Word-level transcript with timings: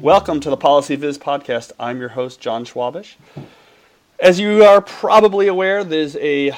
Welcome 0.00 0.38
to 0.40 0.50
the 0.50 0.56
PolicyViz 0.56 1.18
podcast. 1.18 1.72
I'm 1.80 1.98
your 1.98 2.10
host, 2.10 2.40
John 2.40 2.64
Schwabish. 2.64 3.16
As 4.20 4.38
you 4.38 4.62
are 4.62 4.80
probably 4.80 5.48
aware, 5.48 5.82
there's 5.82 6.14
a 6.18 6.52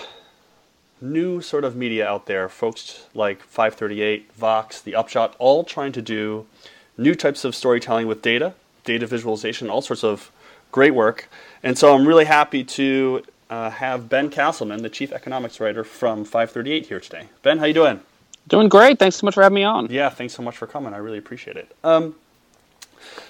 new 1.01 1.41
sort 1.41 1.65
of 1.65 1.75
media 1.75 2.07
out 2.07 2.27
there. 2.27 2.51
Folks 2.51 3.07
like 3.15 3.43
538, 3.43 4.31
Vox, 4.35 4.83
The 4.83 4.95
Upshot, 4.95 5.37
all 5.39 5.65
trying 5.65 5.93
to 5.93 6.03
do 6.03 6.47
new 6.99 7.15
types 7.15 7.47
of 7.47 7.55
storytelling 7.55 8.07
with 8.07 8.21
data, 8.21 8.53
data 8.85 9.07
visualization, 9.07 9.71
all 9.71 9.81
sorts 9.81 10.05
of 10.05 10.31
great 10.71 10.93
work. 10.93 11.31
And 11.63 11.79
so 11.79 11.95
I'm 11.95 12.07
really 12.07 12.27
happy 12.27 12.63
to 12.63 13.23
uh, 13.49 13.71
have 13.71 14.11
Ben 14.11 14.29
Casselman, 14.29 14.83
the 14.83 14.91
chief 14.91 15.13
economics 15.13 15.61
writer 15.61 15.83
from 15.83 16.25
538, 16.25 16.89
here 16.89 17.01
today. 17.01 17.29
Ben, 17.43 17.57
how 17.57 17.65
you 17.65 17.73
doing? 17.73 18.01
Doing 18.49 18.69
great. 18.69 18.99
Thanks 18.99 19.17
so 19.17 19.27
much 19.27 19.33
for 19.33 19.43
having 19.43 19.55
me 19.55 19.65
on. 19.65 19.87
Yeah, 19.91 20.11
thanks 20.11 20.35
so 20.35 20.43
much 20.43 20.59
for 20.59 20.67
coming. 20.67 20.93
I 20.93 20.99
really 20.99 21.19
appreciate 21.19 21.57
it. 21.57 21.75
Um, 21.83 22.17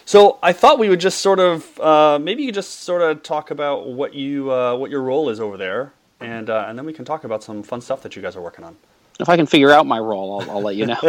so 0.05 0.39
I 0.43 0.53
thought 0.53 0.79
we 0.79 0.89
would 0.89 1.01
just 1.01 1.21
sort 1.21 1.41
of 1.41 1.79
uh, 1.81 2.19
maybe 2.21 2.43
you 2.43 2.53
just 2.53 2.81
sort 2.81 3.03
of 3.03 3.23
talk 3.23 3.51
about 3.51 3.89
what 3.89 4.15
you 4.15 4.53
uh, 4.53 4.77
what 4.77 4.91
your 4.91 5.03
role 5.03 5.31
is 5.31 5.41
over 5.41 5.57
there, 5.57 5.93
and 6.21 6.51
uh, 6.51 6.67
and 6.69 6.79
then 6.79 6.87
we 6.87 6.93
can 6.93 7.05
talk 7.05 7.25
about 7.25 7.43
some 7.43 7.63
fun 7.63 7.81
stuff 7.81 8.03
that 8.03 8.17
you 8.17 8.23
guys 8.23 8.37
are 8.37 8.43
working 8.43 8.65
on. 8.65 8.77
If 9.19 9.29
I 9.29 9.37
can 9.37 9.47
figure 9.47 9.71
out 9.71 9.87
my 9.87 9.99
role, 9.99 10.41
I'll, 10.41 10.51
I'll 10.51 10.63
let 10.63 10.77
you 10.77 10.87
know. 10.87 11.01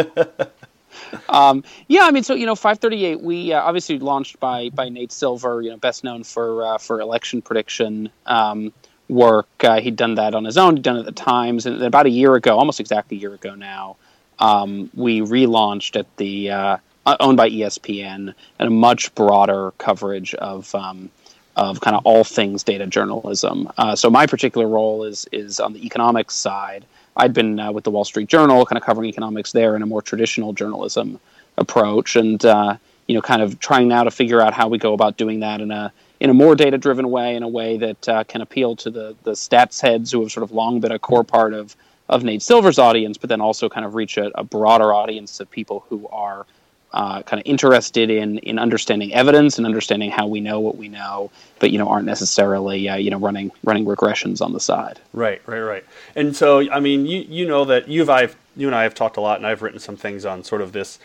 um, 1.28 1.64
yeah, 1.88 2.02
I 2.02 2.10
mean, 2.10 2.22
so 2.22 2.34
you 2.34 2.46
know, 2.46 2.54
538. 2.54 3.20
We 3.20 3.52
uh, 3.52 3.60
obviously 3.60 3.98
launched 3.98 4.38
by 4.40 4.70
by 4.70 4.88
Nate 4.88 5.12
Silver, 5.12 5.62
you 5.62 5.70
know, 5.70 5.76
best 5.76 6.04
known 6.04 6.24
for 6.24 6.66
uh, 6.66 6.78
for 6.78 7.00
election 7.00 7.42
prediction. 7.42 8.10
Um, 8.26 8.72
work. 9.08 9.48
Uh, 9.62 9.80
he'd 9.80 9.96
done 9.96 10.14
that 10.14 10.34
on 10.34 10.44
his 10.44 10.56
own. 10.56 10.76
He'd 10.76 10.82
done 10.82 10.96
it 10.96 11.00
at 11.00 11.06
the 11.06 11.12
Times, 11.12 11.66
and 11.66 11.82
about 11.82 12.06
a 12.06 12.10
year 12.10 12.34
ago, 12.34 12.58
almost 12.58 12.80
exactly 12.80 13.16
a 13.16 13.20
year 13.20 13.34
ago 13.34 13.54
now, 13.54 13.96
um, 14.38 14.90
we 14.94 15.20
relaunched 15.20 15.98
at 15.98 16.06
the 16.16 16.50
uh, 16.50 16.76
owned 17.06 17.36
by 17.36 17.50
ESPN 17.50 18.34
and 18.58 18.68
a 18.68 18.70
much 18.70 19.14
broader 19.14 19.72
coverage 19.78 20.34
of 20.34 20.74
um, 20.74 21.10
of 21.56 21.80
kind 21.80 21.94
of 21.94 22.06
all 22.06 22.24
things 22.24 22.62
data 22.62 22.86
journalism. 22.86 23.70
Uh, 23.76 23.94
so 23.94 24.08
my 24.08 24.26
particular 24.26 24.66
role 24.66 25.04
is 25.04 25.26
is 25.32 25.60
on 25.60 25.72
the 25.72 25.84
economics 25.84 26.34
side. 26.34 26.84
I'd 27.16 27.34
been 27.34 27.60
uh, 27.60 27.72
with 27.72 27.84
the 27.84 27.90
Wall 27.90 28.04
Street 28.04 28.28
Journal, 28.28 28.64
kind 28.64 28.78
of 28.78 28.84
covering 28.84 29.08
economics 29.08 29.52
there 29.52 29.76
in 29.76 29.82
a 29.82 29.86
more 29.86 30.00
traditional 30.00 30.52
journalism 30.54 31.20
approach, 31.58 32.16
and 32.16 32.42
uh, 32.44 32.76
you 33.06 33.14
know, 33.14 33.20
kind 33.20 33.42
of 33.42 33.58
trying 33.58 33.88
now 33.88 34.04
to 34.04 34.10
figure 34.10 34.40
out 34.40 34.54
how 34.54 34.68
we 34.68 34.78
go 34.78 34.94
about 34.94 35.16
doing 35.16 35.40
that 35.40 35.60
in 35.60 35.70
a 35.70 35.92
in 36.20 36.30
a 36.30 36.34
more 36.34 36.54
data 36.54 36.78
driven 36.78 37.10
way, 37.10 37.34
in 37.34 37.42
a 37.42 37.48
way 37.48 37.76
that 37.76 38.08
uh, 38.08 38.24
can 38.24 38.40
appeal 38.40 38.76
to 38.76 38.90
the 38.90 39.14
the 39.24 39.32
stats 39.32 39.80
heads 39.80 40.12
who 40.12 40.20
have 40.20 40.32
sort 40.32 40.44
of 40.44 40.52
long 40.52 40.80
been 40.80 40.92
a 40.92 40.98
core 40.98 41.24
part 41.24 41.52
of 41.52 41.76
of 42.08 42.24
Nate 42.24 42.42
Silver's 42.42 42.78
audience, 42.78 43.18
but 43.18 43.28
then 43.28 43.40
also 43.40 43.68
kind 43.68 43.84
of 43.84 43.94
reach 43.94 44.16
a, 44.16 44.30
a 44.38 44.44
broader 44.44 44.92
audience 44.92 45.40
of 45.40 45.50
people 45.50 45.84
who 45.88 46.08
are 46.08 46.46
uh, 46.92 47.22
kind 47.22 47.40
of 47.40 47.46
interested 47.46 48.10
in 48.10 48.38
in 48.38 48.58
understanding 48.58 49.12
evidence 49.14 49.58
and 49.58 49.66
understanding 49.66 50.10
how 50.10 50.26
we 50.26 50.40
know 50.40 50.60
what 50.60 50.76
we 50.76 50.88
know, 50.88 51.30
but 51.58 51.70
you 51.70 51.78
know 51.78 51.88
aren't 51.88 52.06
necessarily 52.06 52.88
uh, 52.88 52.96
you 52.96 53.10
know 53.10 53.18
running 53.18 53.50
running 53.64 53.84
regressions 53.84 54.40
on 54.40 54.52
the 54.52 54.60
side. 54.60 55.00
Right, 55.12 55.40
right, 55.46 55.60
right. 55.60 55.84
And 56.14 56.34
so 56.36 56.70
I 56.70 56.80
mean, 56.80 57.06
you 57.06 57.20
you 57.20 57.46
know 57.46 57.64
that 57.64 57.88
you've 57.88 58.10
I've 58.10 58.36
you 58.56 58.66
and 58.66 58.76
I 58.76 58.82
have 58.82 58.94
talked 58.94 59.16
a 59.16 59.20
lot, 59.20 59.38
and 59.38 59.46
I've 59.46 59.62
written 59.62 59.80
some 59.80 59.96
things 59.96 60.24
on 60.24 60.44
sort 60.44 60.60
of 60.60 60.72
this, 60.72 60.98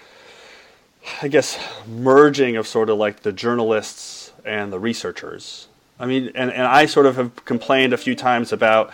I 1.22 1.28
guess, 1.28 1.58
merging 1.88 2.58
of 2.58 2.68
sort 2.68 2.90
of 2.90 2.98
like 2.98 3.22
the 3.22 3.32
journalists 3.32 4.34
and 4.46 4.72
the 4.72 4.80
researchers. 4.80 5.68
I 6.00 6.06
mean, 6.06 6.32
and, 6.36 6.52
and 6.52 6.64
I 6.64 6.86
sort 6.86 7.06
of 7.06 7.16
have 7.16 7.46
complained 7.46 7.94
a 7.94 7.98
few 7.98 8.16
times 8.16 8.52
about, 8.52 8.92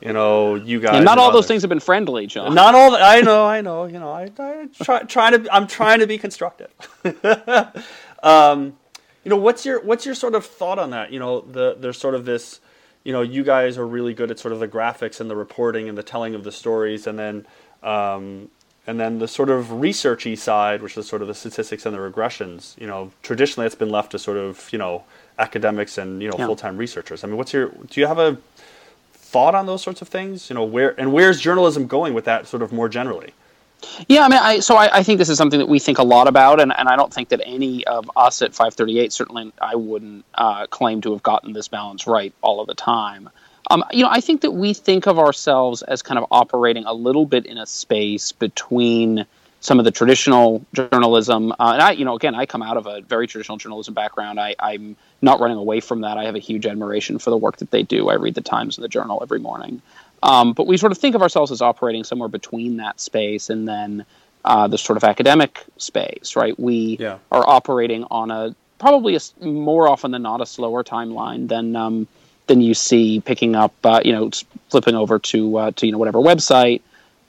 you 0.00 0.12
know, 0.12 0.54
you 0.54 0.80
guys. 0.80 0.96
And 0.96 1.04
not 1.04 1.18
all 1.18 1.28
others. 1.28 1.40
those 1.40 1.46
things 1.48 1.62
have 1.62 1.68
been 1.68 1.80
friendly, 1.80 2.26
John. 2.26 2.54
Not 2.54 2.74
all. 2.74 2.92
The, 2.92 2.98
I 2.98 3.20
know, 3.20 3.46
I 3.46 3.60
know. 3.60 3.84
You 3.84 3.98
know, 3.98 4.10
I, 4.10 4.30
I 4.38 4.68
try, 4.82 5.02
try 5.02 5.30
to. 5.36 5.54
I'm 5.54 5.66
trying 5.66 6.00
to 6.00 6.06
be 6.06 6.18
constructive. 6.18 6.70
um, 8.22 8.76
you 9.24 9.30
know, 9.30 9.36
what's 9.36 9.64
your 9.64 9.82
what's 9.82 10.06
your 10.06 10.14
sort 10.14 10.34
of 10.34 10.46
thought 10.46 10.78
on 10.78 10.90
that? 10.90 11.12
You 11.12 11.18
know, 11.18 11.40
the 11.40 11.76
there's 11.78 11.98
sort 11.98 12.14
of 12.14 12.24
this. 12.24 12.60
You 13.04 13.12
know, 13.12 13.22
you 13.22 13.42
guys 13.42 13.78
are 13.78 13.86
really 13.86 14.12
good 14.12 14.30
at 14.30 14.38
sort 14.38 14.52
of 14.52 14.60
the 14.60 14.68
graphics 14.68 15.20
and 15.20 15.30
the 15.30 15.36
reporting 15.36 15.88
and 15.88 15.96
the 15.96 16.02
telling 16.02 16.34
of 16.34 16.44
the 16.44 16.52
stories, 16.52 17.06
and 17.06 17.18
then 17.18 17.46
um, 17.82 18.50
and 18.86 18.98
then 18.98 19.18
the 19.18 19.28
sort 19.28 19.50
of 19.50 19.66
researchy 19.66 20.36
side, 20.36 20.82
which 20.82 20.96
is 20.96 21.06
sort 21.06 21.22
of 21.22 21.28
the 21.28 21.34
statistics 21.34 21.86
and 21.86 21.94
the 21.94 22.00
regressions, 22.00 22.78
you 22.80 22.86
know, 22.86 23.12
traditionally 23.22 23.66
it's 23.66 23.74
been 23.74 23.90
left 23.90 24.10
to 24.12 24.18
sort 24.18 24.36
of, 24.36 24.68
you 24.72 24.78
know, 24.78 25.04
academics 25.38 25.98
and, 25.98 26.22
you 26.22 26.28
know, 26.28 26.36
yeah. 26.38 26.46
full-time 26.46 26.76
researchers. 26.76 27.22
I 27.22 27.28
mean, 27.28 27.36
what's 27.36 27.52
your, 27.52 27.68
do 27.68 28.00
you 28.00 28.06
have 28.06 28.18
a 28.18 28.38
thought 29.30 29.54
on 29.54 29.66
those 29.66 29.82
sorts 29.82 30.02
of 30.02 30.08
things? 30.08 30.50
You 30.50 30.54
know, 30.54 30.64
where, 30.64 30.98
and 30.98 31.12
where's 31.12 31.40
journalism 31.40 31.86
going 31.86 32.14
with 32.14 32.24
that 32.24 32.46
sort 32.46 32.62
of 32.62 32.72
more 32.72 32.88
generally? 32.88 33.32
Yeah, 34.08 34.24
I 34.24 34.28
mean, 34.28 34.40
I, 34.42 34.60
so 34.60 34.76
I, 34.76 34.98
I, 34.98 35.02
think 35.02 35.18
this 35.18 35.30
is 35.30 35.38
something 35.38 35.58
that 35.58 35.68
we 35.68 35.78
think 35.78 35.98
a 35.98 36.02
lot 36.02 36.28
about, 36.28 36.60
and, 36.60 36.72
and 36.76 36.88
I 36.88 36.96
don't 36.96 37.14
think 37.14 37.30
that 37.30 37.40
any 37.46 37.86
of 37.86 38.10
us 38.14 38.42
at 38.42 38.50
538, 38.50 39.10
certainly 39.10 39.52
I 39.62 39.74
wouldn't 39.74 40.24
uh, 40.34 40.66
claim 40.66 41.00
to 41.02 41.12
have 41.12 41.22
gotten 41.22 41.54
this 41.54 41.68
balance 41.68 42.06
right 42.06 42.34
all 42.42 42.60
of 42.60 42.66
the 42.66 42.74
time. 42.74 43.30
Um, 43.70 43.84
you 43.92 44.02
know, 44.02 44.10
I 44.10 44.20
think 44.20 44.42
that 44.42 44.50
we 44.50 44.74
think 44.74 45.06
of 45.06 45.18
ourselves 45.18 45.82
as 45.82 46.02
kind 46.02 46.18
of 46.18 46.26
operating 46.30 46.84
a 46.84 46.92
little 46.92 47.24
bit 47.24 47.46
in 47.46 47.56
a 47.56 47.66
space 47.66 48.32
between 48.32 49.24
some 49.60 49.78
of 49.78 49.84
the 49.84 49.90
traditional 49.90 50.64
journalism. 50.72 51.52
Uh, 51.52 51.72
and 51.74 51.82
I, 51.82 51.90
you 51.92 52.04
know, 52.04 52.16
again, 52.16 52.34
I 52.34 52.46
come 52.46 52.62
out 52.62 52.76
of 52.76 52.86
a 52.86 53.02
very 53.02 53.26
traditional 53.26 53.58
journalism 53.58 53.94
background. 53.94 54.40
I, 54.40 54.54
I'm 54.58 54.96
not 55.20 55.38
running 55.40 55.58
away 55.58 55.80
from 55.80 56.00
that. 56.00 56.16
I 56.16 56.24
have 56.24 56.34
a 56.34 56.40
huge 56.40 56.66
admiration 56.66 57.18
for 57.18 57.30
the 57.30 57.36
work 57.36 57.58
that 57.58 57.70
they 57.70 57.82
do. 57.82 58.08
I 58.08 58.14
read 58.14 58.34
the 58.34 58.40
Times 58.40 58.78
and 58.78 58.84
the 58.84 58.88
Journal 58.88 59.20
every 59.22 59.38
morning. 59.38 59.82
Um, 60.22 60.52
but 60.52 60.66
we 60.66 60.76
sort 60.76 60.92
of 60.92 60.98
think 60.98 61.14
of 61.14 61.22
ourselves 61.22 61.52
as 61.52 61.62
operating 61.62 62.04
somewhere 62.04 62.28
between 62.28 62.78
that 62.78 63.00
space 63.00 63.50
and 63.50 63.68
then 63.68 64.04
uh, 64.44 64.66
the 64.66 64.78
sort 64.78 64.96
of 64.96 65.04
academic 65.04 65.64
space, 65.76 66.36
right? 66.36 66.58
We 66.58 66.96
yeah. 66.98 67.18
are 67.30 67.46
operating 67.46 68.04
on 68.04 68.30
a 68.30 68.54
probably 68.78 69.16
a, 69.16 69.44
more 69.44 69.88
often 69.88 70.10
than 70.10 70.22
not 70.22 70.40
a 70.40 70.46
slower 70.46 70.82
timeline 70.82 71.48
than 71.48 71.76
um, 71.76 72.06
than 72.46 72.60
you 72.60 72.74
see 72.74 73.20
picking 73.20 73.54
up, 73.54 73.74
uh, 73.84 74.00
you 74.04 74.12
know, 74.12 74.30
flipping 74.70 74.94
over 74.94 75.18
to 75.18 75.56
uh, 75.56 75.70
to 75.72 75.86
you 75.86 75.92
know 75.92 75.98
whatever 75.98 76.18
website. 76.18 76.80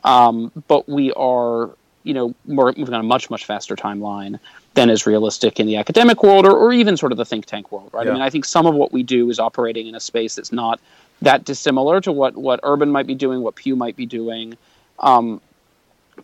Um, 0.04 0.52
but 0.68 0.90
we 0.90 1.14
are, 1.14 1.70
you 2.04 2.14
know, 2.14 2.34
more 2.46 2.74
moving 2.78 2.94
on 2.94 3.00
a 3.00 3.04
much 3.04 3.30
much 3.30 3.46
faster 3.46 3.76
timeline 3.76 4.40
than 4.74 4.90
is 4.90 5.06
realistic 5.06 5.60
in 5.60 5.68
the 5.68 5.78
academic 5.78 6.24
world 6.24 6.46
or, 6.46 6.52
or 6.52 6.72
even 6.72 6.98
sort 6.98 7.12
of 7.12 7.18
the 7.18 7.26
think 7.26 7.46
tank 7.46 7.72
world, 7.72 7.90
right? 7.94 8.06
Yeah. 8.06 8.12
I 8.12 8.14
mean, 8.14 8.24
I 8.24 8.30
think 8.30 8.46
some 8.46 8.66
of 8.66 8.74
what 8.74 8.92
we 8.92 9.04
do 9.04 9.30
is 9.30 9.40
operating 9.40 9.88
in 9.88 9.96
a 9.96 10.00
space 10.00 10.36
that's 10.36 10.52
not 10.52 10.80
that 11.22 11.46
dissimilar 11.46 12.02
to 12.02 12.12
what 12.12 12.36
what 12.36 12.60
Urban 12.64 12.92
might 12.92 13.08
be 13.08 13.16
doing, 13.16 13.42
what 13.42 13.56
Pew 13.56 13.76
might 13.76 13.96
be 13.96 14.06
doing. 14.06 14.58
Um, 15.00 15.42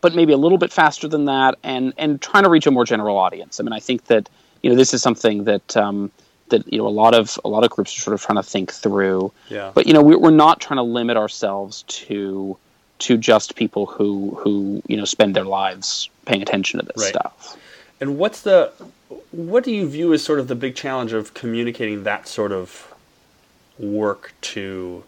but 0.02 0.14
maybe 0.14 0.34
a 0.34 0.38
little 0.38 0.58
bit 0.58 0.72
faster 0.72 1.08
than 1.08 1.26
that, 1.26 1.56
and 1.64 1.94
and 1.98 2.22
trying 2.22 2.44
to 2.44 2.50
reach 2.50 2.68
a 2.68 2.72
more 2.72 2.86
general 2.86 3.18
audience. 3.18 3.60
I 3.60 3.64
mean, 3.64 3.74
I 3.74 3.80
think 3.80 4.06
that 4.06 4.30
you 4.62 4.70
know 4.70 4.76
this 4.76 4.94
is 4.94 5.02
something 5.02 5.46
that 5.46 5.76
um, 5.78 6.12
that 6.50 6.72
you 6.72 6.78
know 6.78 6.88
a 6.88 6.90
lot 6.90 7.14
of 7.14 7.40
a 7.44 7.50
lot 7.50 7.64
of 7.64 7.70
groups 7.70 7.98
are 7.98 8.02
sort 8.02 8.14
of 8.14 8.22
trying 8.22 8.38
to 8.38 8.44
think 8.44 8.72
through. 8.72 9.32
Yeah. 9.50 9.72
But 9.74 9.88
you 9.88 9.94
know 9.94 10.02
we're, 10.02 10.20
we're 10.20 10.32
not 10.32 10.60
trying 10.60 10.78
to 10.78 10.84
limit 10.84 11.18
ourselves 11.18 11.84
to 11.84 12.58
to 13.00 13.18
just 13.18 13.56
people 13.56 13.86
who 13.86 14.38
who 14.42 14.82
you 14.88 14.98
know 14.98 15.06
spend 15.06 15.36
their 15.36 15.46
lives 15.46 16.10
paying 16.26 16.42
attention 16.42 16.80
to 16.80 16.86
this 16.86 17.04
right. 17.04 17.10
stuff. 17.10 17.58
And 18.00 18.18
what's 18.18 18.42
the 18.42 18.72
what 19.32 19.64
do 19.64 19.72
you 19.72 19.88
view 19.88 20.14
as 20.14 20.24
sort 20.24 20.40
of 20.40 20.48
the 20.48 20.56
big 20.56 20.76
challenge 20.76 21.14
of 21.14 21.34
communicating 21.34 22.04
that 22.04 22.28
sort 22.28 22.52
of 22.52 22.94
work 23.80 24.34
to 24.42 25.04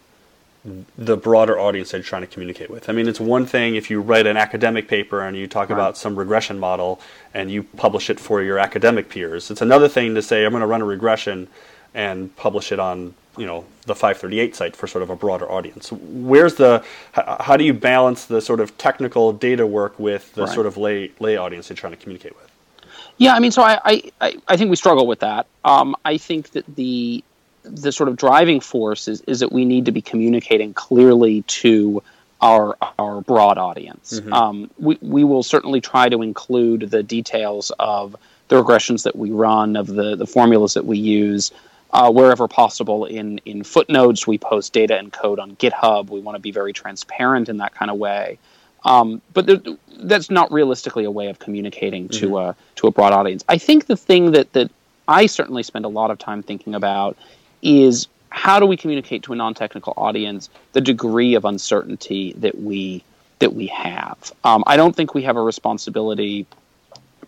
the 0.98 1.16
broader 1.16 1.58
audience 1.58 1.90
that 1.90 1.98
you're 1.98 2.04
trying 2.04 2.22
to 2.22 2.28
communicate 2.28 2.68
with. 2.68 2.90
I 2.90 2.92
mean, 2.92 3.08
it's 3.08 3.20
one 3.20 3.46
thing 3.46 3.76
if 3.76 3.88
you 3.90 4.00
write 4.00 4.26
an 4.26 4.36
academic 4.36 4.88
paper 4.88 5.22
and 5.22 5.36
you 5.36 5.46
talk 5.46 5.70
right. 5.70 5.74
about 5.74 5.96
some 5.96 6.16
regression 6.16 6.58
model 6.58 7.00
and 7.32 7.50
you 7.50 7.62
publish 7.62 8.10
it 8.10 8.20
for 8.20 8.42
your 8.42 8.58
academic 8.58 9.08
peers. 9.08 9.50
It's 9.50 9.62
another 9.62 9.88
thing 9.88 10.14
to 10.14 10.22
say 10.22 10.44
I'm 10.44 10.50
going 10.50 10.60
to 10.60 10.66
run 10.66 10.82
a 10.82 10.84
regression 10.84 11.48
and 11.94 12.34
publish 12.36 12.72
it 12.72 12.78
on 12.78 13.14
you 13.40 13.46
know 13.46 13.64
the 13.86 13.94
538 13.94 14.54
site 14.54 14.76
for 14.76 14.86
sort 14.86 15.02
of 15.02 15.08
a 15.08 15.16
broader 15.16 15.50
audience. 15.50 15.90
Where's 15.90 16.54
the 16.56 16.84
how 17.12 17.56
do 17.56 17.64
you 17.64 17.72
balance 17.72 18.26
the 18.26 18.40
sort 18.40 18.60
of 18.60 18.76
technical 18.76 19.32
data 19.32 19.66
work 19.66 19.98
with 19.98 20.34
the 20.34 20.42
right. 20.42 20.54
sort 20.54 20.66
of 20.66 20.76
lay 20.76 21.10
lay 21.18 21.36
audience 21.36 21.70
you're 21.70 21.76
trying 21.76 21.94
to 21.94 21.98
communicate 21.98 22.36
with? 22.36 22.50
Yeah, 23.16 23.34
I 23.34 23.40
mean, 23.40 23.50
so 23.50 23.62
I 23.62 23.80
I, 24.20 24.36
I 24.46 24.56
think 24.56 24.68
we 24.68 24.76
struggle 24.76 25.06
with 25.06 25.20
that. 25.20 25.46
Um, 25.64 25.96
I 26.04 26.18
think 26.18 26.50
that 26.50 26.64
the 26.76 27.24
the 27.62 27.92
sort 27.92 28.08
of 28.08 28.16
driving 28.16 28.60
force 28.60 29.08
is, 29.08 29.22
is 29.22 29.40
that 29.40 29.52
we 29.52 29.64
need 29.64 29.84
to 29.86 29.92
be 29.92 30.02
communicating 30.02 30.74
clearly 30.74 31.42
to 31.42 32.02
our 32.42 32.76
our 32.98 33.22
broad 33.22 33.58
audience. 33.58 34.20
Mm-hmm. 34.20 34.32
Um, 34.32 34.70
we 34.78 34.98
we 35.00 35.24
will 35.24 35.42
certainly 35.42 35.80
try 35.80 36.08
to 36.10 36.20
include 36.20 36.90
the 36.90 37.02
details 37.02 37.72
of 37.78 38.16
the 38.48 38.62
regressions 38.62 39.04
that 39.04 39.16
we 39.16 39.30
run, 39.30 39.76
of 39.76 39.86
the 39.86 40.16
the 40.16 40.26
formulas 40.26 40.74
that 40.74 40.84
we 40.84 40.98
use, 40.98 41.52
uh, 41.92 42.10
wherever 42.10 42.48
possible. 42.48 43.04
In 43.04 43.38
in 43.44 43.64
footnotes, 43.64 44.26
we 44.26 44.38
post 44.38 44.72
data 44.72 44.96
and 44.96 45.12
code 45.12 45.38
on 45.38 45.56
GitHub. 45.56 46.10
We 46.10 46.20
want 46.20 46.36
to 46.36 46.40
be 46.40 46.52
very 46.52 46.72
transparent 46.72 47.48
in 47.48 47.58
that 47.58 47.74
kind 47.74 47.90
of 47.90 47.98
way. 47.98 48.38
Um, 48.84 49.20
but 49.34 49.66
that's 49.98 50.30
not 50.30 50.50
realistically 50.50 51.04
a 51.04 51.10
way 51.10 51.28
of 51.28 51.38
communicating 51.38 52.08
to 52.10 52.26
mm-hmm. 52.28 52.50
a 52.50 52.56
to 52.76 52.86
a 52.86 52.90
broad 52.90 53.12
audience. 53.12 53.44
I 53.48 53.58
think 53.58 53.86
the 53.86 53.96
thing 53.96 54.32
that 54.32 54.52
that 54.52 54.70
I 55.06 55.26
certainly 55.26 55.62
spend 55.62 55.84
a 55.84 55.88
lot 55.88 56.10
of 56.10 56.18
time 56.18 56.42
thinking 56.42 56.74
about 56.74 57.16
is 57.62 58.08
how 58.30 58.60
do 58.60 58.66
we 58.66 58.76
communicate 58.76 59.24
to 59.24 59.32
a 59.32 59.36
non-technical 59.36 59.92
audience 59.96 60.48
the 60.72 60.80
degree 60.80 61.34
of 61.34 61.44
uncertainty 61.44 62.32
that 62.38 62.58
we 62.58 63.02
that 63.40 63.52
we 63.54 63.66
have. 63.66 64.32
Um, 64.44 64.62
I 64.66 64.76
don't 64.76 64.94
think 64.94 65.14
we 65.14 65.22
have 65.22 65.36
a 65.36 65.42
responsibility 65.42 66.46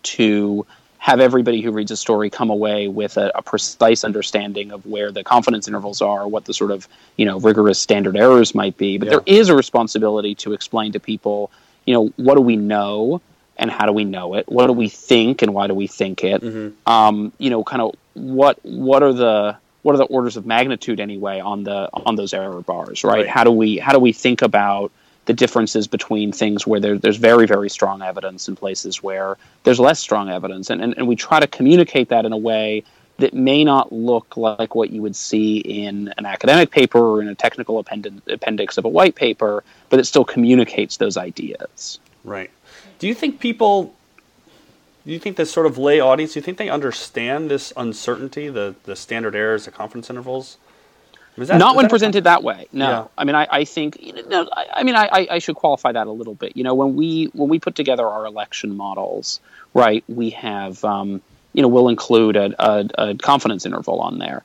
to 0.03 0.67
have 1.03 1.19
everybody 1.19 1.61
who 1.61 1.73
reads 1.73 1.91
a 1.91 1.97
story 1.97 2.31
come 2.31 2.49
away 2.49 2.87
with 2.87 3.17
a, 3.17 3.33
a, 3.35 3.43
precise 3.43 4.05
understanding 4.05 4.71
of 4.71 4.87
where 4.87 5.11
the 5.11 5.25
confidence 5.25 5.67
intervals 5.67 6.01
are, 6.01 6.29
what 6.29 6.45
the 6.45 6.55
sort 6.55 6.71
of 6.71 6.87
you 7.17 7.27
know 7.27 7.41
rigorous 7.41 7.81
standard 7.81 8.17
errors 8.17 8.55
might 8.55 8.77
be. 8.77 8.99
But 8.99 9.07
yeah. 9.07 9.11
there 9.15 9.23
is 9.27 9.49
a 9.49 9.57
responsibility 9.57 10.37
to 10.37 10.53
explain 10.53 10.93
to 10.93 11.01
people, 11.01 11.51
you 11.87 11.93
know, 11.93 12.13
what 12.19 12.37
do 12.37 12.41
we 12.41 12.55
know 12.55 13.21
and 13.57 13.69
how 13.69 13.87
do 13.87 13.93
we 13.93 14.05
know 14.05 14.35
it? 14.35 14.47
What 14.47 14.69
do 14.69 14.75
we 14.75 14.89
think 14.89 15.43
and 15.43 15.53
why 15.53 15.67
do 15.67 15.75
we 15.75 15.89
think 15.89 16.23
it? 16.23 16.41
Mm-hmm. 16.41 16.89
Um, 16.89 17.33
you 17.37 17.51
know, 17.51 17.65
kind 17.65 17.83
of 17.83 17.97
what 18.15 18.61
what 18.63 19.03
are 19.03 19.13
the 19.13 19.57
what 19.83 19.97
are 19.97 19.99
the 19.99 20.05
orders 20.05 20.37
of 20.37 20.47
magnitude 20.47 21.01
anyway 21.01 21.41
on 21.41 21.65
the 21.65 21.91
on 21.93 22.15
those 22.15 22.33
error 22.33 22.61
bars, 22.61 23.03
right? 23.03 23.13
right. 23.13 23.29
How 23.29 23.43
do 23.43 23.51
we 23.51 23.79
how 23.79 23.93
do 23.93 23.99
we 23.99 24.13
think 24.13 24.41
about 24.41 24.93
the 25.27 25.33
differences 25.33 25.87
between 25.87 26.33
things 26.33 26.67
where 26.67 26.81
there, 26.81 26.99
there's 26.99 27.17
very, 27.17 27.47
very 27.47 27.71
strong 27.71 28.03
evidence 28.03 28.49
and 28.49 28.57
places 28.57 29.03
where 29.03 29.37
there's 29.63 29.79
less 29.79 30.01
strong 30.01 30.29
evidence. 30.29 30.69
And, 30.71 30.83
and, 30.83 30.95
and 30.97 31.07
we 31.07 31.15
try 31.15 31.39
to 31.39 31.47
communicate 31.47 32.09
that 32.09 32.25
in 32.25 32.33
a 32.33 32.37
way 32.37 32.83
that 33.19 33.35
may 33.35 33.63
not 33.63 33.93
look 33.93 34.37
like 34.37 34.75
what 34.75 34.91
you 34.91 35.01
would 35.03 35.15
see 35.15 35.59
in 35.59 36.13
an 36.19 36.27
academic 36.27 36.71
paper 36.71 36.99
or 36.99 37.23
in 37.23 37.29
a 37.29 37.35
technical 37.35 37.79
appendix 37.79 38.79
of 38.79 38.85
a 38.85 38.89
white 38.89 39.15
paper, 39.15 39.63
but 39.91 40.01
it 40.01 40.05
still 40.05 40.25
communicates 40.25 40.97
those 40.97 41.17
ideas. 41.17 42.01
Right. 42.25 42.51
Do 42.99 43.07
you 43.07 43.15
think 43.15 43.39
people, 43.39 43.95
do 45.07 45.13
you 45.13 45.21
think 45.21 45.37
this 45.37 45.53
sort 45.53 45.67
of 45.67 45.79
lay 45.79 46.01
audience, 46.01 46.33
do 46.33 46.41
you 46.41 46.43
think 46.43 46.59
they 46.59 46.71
understand 46.71 47.49
this 47.49 47.73
uncertainty, 47.77 48.49
the, 48.49 48.75
the 48.85 48.97
standard 48.97 49.37
errors, 49.37 49.67
the 49.67 49.71
confidence 49.71 50.11
intervals? 50.11 50.57
That, 51.37 51.59
Not 51.59 51.77
when 51.77 51.89
presented 51.89 52.25
that 52.25 52.43
way. 52.43 52.67
No, 52.73 52.91
yeah. 52.91 53.05
I 53.17 53.25
mean, 53.25 53.35
I, 53.35 53.49
I 53.51 53.65
think. 53.65 53.99
no, 54.29 54.49
I, 54.53 54.67
I 54.75 54.83
mean, 54.83 54.95
I, 54.95 55.27
I 55.31 55.39
should 55.39 55.57
qualify 55.57 55.93
that 55.93 56.07
a 56.07 56.11
little 56.11 56.35
bit. 56.35 56.57
You 56.57 56.65
know, 56.65 56.75
when 56.75 56.95
we 56.95 57.31
when 57.33 57.49
we 57.49 57.59
put 57.59 57.75
together 57.75 58.07
our 58.07 58.27
election 58.27 58.77
models, 58.77 59.41
right? 59.73 60.05
We 60.09 60.31
have, 60.31 60.85
um, 60.85 61.23
you 61.55 61.63
know, 61.63 61.69
we'll 61.69 61.89
include 61.89 62.37
a, 62.37 62.55
a, 62.59 62.89
a, 62.99 63.15
confidence 63.15 63.65
interval 63.65 64.01
on 64.01 64.19
there. 64.19 64.43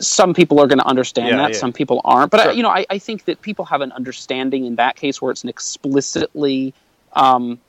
Some 0.00 0.34
people 0.34 0.58
are 0.60 0.66
going 0.66 0.78
to 0.78 0.86
understand 0.86 1.28
yeah, 1.28 1.36
that. 1.36 1.52
Yeah. 1.52 1.58
Some 1.58 1.72
people 1.72 2.00
aren't. 2.04 2.32
But 2.32 2.40
sure. 2.40 2.50
I, 2.50 2.54
you 2.54 2.62
know, 2.64 2.70
I, 2.70 2.84
I 2.90 2.98
think 2.98 3.24
that 3.26 3.40
people 3.40 3.64
have 3.66 3.80
an 3.80 3.92
understanding 3.92 4.64
in 4.64 4.76
that 4.76 4.96
case 4.96 5.22
where 5.22 5.30
it's 5.30 5.44
an 5.44 5.48
explicitly 5.48 6.74
um, 7.12 7.60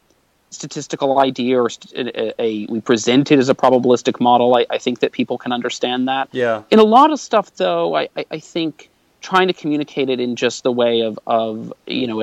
statistical 0.54 1.20
idea 1.20 1.62
or 1.62 1.70
a, 1.96 2.42
a, 2.42 2.66
we 2.68 2.82
present 2.82 3.32
it 3.32 3.40
as 3.40 3.50
a 3.50 3.56
probabilistic 3.56 4.20
model, 4.20 4.56
I, 4.56 4.66
I, 4.70 4.78
think 4.78 5.00
that 5.00 5.12
people 5.12 5.38
can 5.38 5.52
understand 5.52 6.08
that. 6.08 6.30
Yeah. 6.32 6.64
In 6.72 6.80
a 6.80 6.84
lot 6.84 7.12
of 7.12 7.20
stuff, 7.20 7.54
though, 7.56 7.96
I, 7.96 8.10
I, 8.16 8.26
I 8.32 8.40
think 8.40 8.90
trying 9.22 9.48
to 9.48 9.54
communicate 9.54 10.10
it 10.10 10.20
in 10.20 10.36
just 10.36 10.64
the 10.64 10.72
way 10.72 11.02
of, 11.02 11.18
of 11.26 11.74
you 11.88 12.06
know 12.06 12.22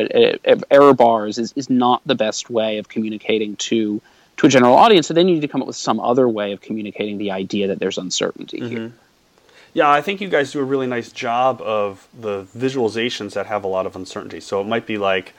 error 0.71 0.95
bars 0.95 1.39
is, 1.39 1.53
is 1.57 1.69
not 1.69 2.03
the 2.07 2.15
best 2.15 2.51
way 2.51 2.79
of 2.79 2.89
communicating 2.89 3.57
to 3.57 4.01
to 4.37 4.47
a 4.47 4.49
general 4.49 4.75
audience. 4.75 5.09
So 5.09 5.15
then 5.15 5.29
you 5.29 5.35
need 5.35 5.41
to 5.41 5.49
come 5.49 5.61
up 5.61 5.67
with 5.67 5.77
some 5.77 5.99
other 6.01 6.29
way 6.29 6.53
of 6.53 6.61
communicating 6.61 7.19
the 7.19 7.31
idea 7.31 7.67
that 7.69 7.79
there's 7.79 7.99
uncertainty 7.99 8.61
mm-hmm. 8.61 8.77
here. 8.77 8.93
Yeah, 9.73 9.89
I 9.89 10.03
think 10.03 10.21
you 10.21 10.29
guys 10.29 10.53
do 10.53 10.61
a 10.61 10.65
really 10.65 10.87
nice 10.87 11.13
job 11.13 11.61
of 11.63 12.09
the 12.19 12.45
visualizations 12.57 13.35
that 13.35 13.47
have 13.47 13.63
a 13.63 13.69
lot 13.69 13.87
of 13.87 13.95
uncertainty. 13.95 14.41
So 14.41 14.61
it 14.61 14.67
might 14.67 14.85
be 14.87 14.99
like 14.99 15.33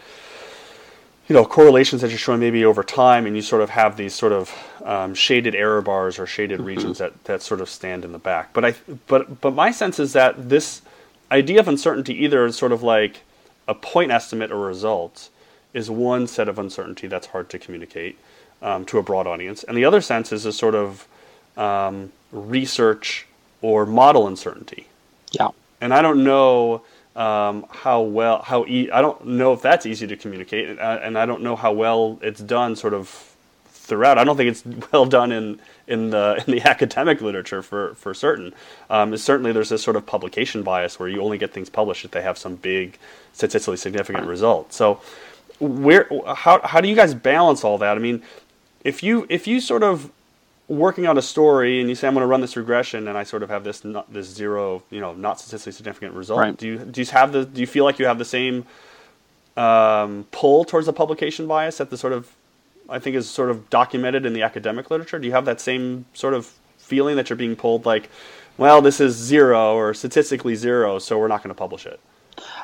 you 1.31 1.38
know 1.38 1.45
correlations 1.45 2.01
that 2.01 2.10
you're 2.10 2.18
showing 2.18 2.42
maybe 2.42 2.66
over 2.66 2.83
time, 2.83 3.25
and 3.25 3.38
you 3.38 3.42
sort 3.42 3.62
of 3.62 3.69
have 3.69 3.95
these 3.95 4.13
sort 4.13 4.33
of 4.33 4.54
um, 4.83 5.13
shaded 5.13 5.56
error 5.56 5.81
bars 5.81 6.19
or 6.19 6.28
shaded 6.28 6.57
mm-hmm. 6.57 6.68
regions 6.68 6.98
that, 6.98 7.24
that 7.24 7.42
sort 7.42 7.62
of 7.62 7.69
stand 7.69 8.04
in 8.04 8.12
the 8.12 8.19
back. 8.19 8.51
But 8.51 8.66
I 8.66 8.75
but 9.07 9.39
but 9.39 9.54
my 9.54 9.72
sense 9.72 9.98
is 9.98 10.12
that 10.12 10.50
this 10.50 10.81
idea 11.31 11.62
of 11.62 11.69
uncertainty 11.69 12.22
either 12.25 12.45
is 12.45 12.57
sort 12.57 12.74
of 12.74 12.83
like 12.83 13.22
a 13.66 13.74
point 13.74 14.12
estimate 14.12 14.51
or 14.51 14.60
result 14.60 15.30
is 15.74 15.89
one 15.89 16.28
set 16.28 16.50
of 16.50 16.60
uncertainty 16.60 17.07
that's 17.07 17.28
hard 17.28 17.50
to 17.51 17.57
communicate 17.57 18.19
um, 18.62 18.83
to 18.83 18.98
a 18.98 19.01
broad 19.01 19.25
audience, 19.25 19.63
and 19.63 19.78
the 19.78 19.86
other 19.86 20.01
sense 20.01 20.33
is 20.33 20.45
a 20.45 20.51
sort 20.51 20.75
of 20.75 21.07
um, 21.56 22.12
research 22.33 23.25
or 23.62 23.86
model 23.86 24.28
uncertainty. 24.28 24.86
Yeah, 25.31 25.51
and 25.80 25.94
I 25.94 26.01
don't 26.01 26.25
know 26.25 26.81
um, 27.16 27.66
how 27.69 28.02
well 28.02 28.42
how 28.42 28.66
e- 28.66 28.90
I 28.92 29.02
don't 29.02 29.25
know 29.25 29.54
if 29.54 29.62
that's 29.62 29.86
easy 29.86 30.08
to 30.08 30.16
communicate, 30.16 30.80
and 30.80 31.18
I, 31.18 31.25
don't 31.25 31.42
know 31.42 31.56
how 31.56 31.74
well 31.74 32.19
it's 32.22 32.40
done 32.40 32.75
sort 32.75 32.94
of 32.94 33.36
throughout. 33.66 34.18
I 34.18 34.24
don't 34.24 34.38
think 34.38 34.50
it's 34.52 34.63
well 34.92 35.06
done 35.06 35.31
in 35.31 35.60
in 35.88 36.12
the 36.12 36.44
in 36.48 36.54
the 36.54 36.62
academic 36.69 37.22
literature 37.22 37.62
for 37.62 37.96
for 37.96 38.13
certain. 38.13 38.54
Um, 38.90 39.16
certainly, 39.18 39.52
there's 39.52 39.69
this 39.69 39.84
sort 39.84 39.98
of 39.98 40.06
publication 40.06 40.63
bias 40.63 41.00
where 41.00 41.10
you 41.10 41.22
only 41.22 41.38
get 41.38 41.52
things 41.52 41.69
published 41.69 42.06
if 42.06 42.12
they 42.12 42.22
have 42.22 42.38
some 42.38 42.56
big 42.56 42.98
statistically 43.34 43.78
significant 43.78 44.25
result. 44.25 44.72
So, 44.72 45.02
where 45.60 46.07
how 46.36 46.62
how 46.64 46.80
do 46.80 46.88
you 46.88 46.96
guys 46.96 47.14
balance 47.14 47.66
all 47.66 47.78
that? 47.80 47.98
I 47.98 48.00
mean, 48.00 48.24
if 48.86 49.04
you 49.04 49.25
if 49.30 49.48
you 49.48 49.60
sort 49.60 49.84
of 49.84 50.12
working 50.71 51.06
on 51.06 51.18
a 51.18 51.21
story 51.21 51.81
and 51.81 51.89
you 51.89 51.95
say 51.95 52.07
I'm 52.07 52.13
going 52.13 52.23
to 52.23 52.27
run 52.27 52.41
this 52.41 52.56
regression 52.56 53.07
and 53.07 53.18
I 53.18 53.23
sort 53.23 53.44
of 53.44 53.50
have 53.50 53.63
this 53.63 53.83
not, 53.83 54.12
this 54.12 54.27
zero 54.27 54.83
you 54.89 55.01
know 55.01 55.13
not 55.13 55.39
statistically 55.39 55.73
significant 55.73 56.13
result. 56.13 56.39
Right. 56.39 56.57
Do 56.57 56.68
you 56.68 56.77
do 56.79 57.01
you 57.01 57.07
have 57.07 57.31
the 57.31 57.45
do 57.45 57.59
you 57.62 57.68
feel 57.68 57.83
like 57.83 58.00
you 58.00 58.06
have 58.06 58.18
the 58.18 58.25
same 58.25 58.65
um, 59.57 60.25
pull 60.31 60.63
towards 60.63 60.85
the 60.85 60.94
publication 60.94 61.45
bias 61.45 61.77
that 61.77 61.89
the 61.89 61.97
sort 61.97 62.13
of 62.13 62.31
I 62.89 63.00
think 63.00 63.15
is 63.15 63.29
sort 63.29 63.50
of 63.50 63.69
documented 63.69 64.25
in 64.25 64.33
the 64.33 64.44
academic 64.44 64.89
literature? 64.89 65.19
Do 65.19 65.27
you 65.27 65.33
have 65.33 65.45
that 65.45 65.59
same 65.59 66.06
sort 66.13 66.33
of 66.33 66.53
feeling 66.77 67.15
that 67.18 67.29
you're 67.29 67.38
being 67.38 67.56
pulled 67.56 67.85
like, 67.85 68.09
well, 68.57 68.81
this 68.81 69.00
is 69.00 69.15
zero 69.15 69.75
or 69.75 69.94
statistically 69.94 70.56
zero, 70.56 71.00
so 71.00 71.18
we're 71.18 71.27
not 71.27 71.44
going 71.44 71.53
to 71.53 71.57
publish 71.57 71.85
it? 71.85 72.00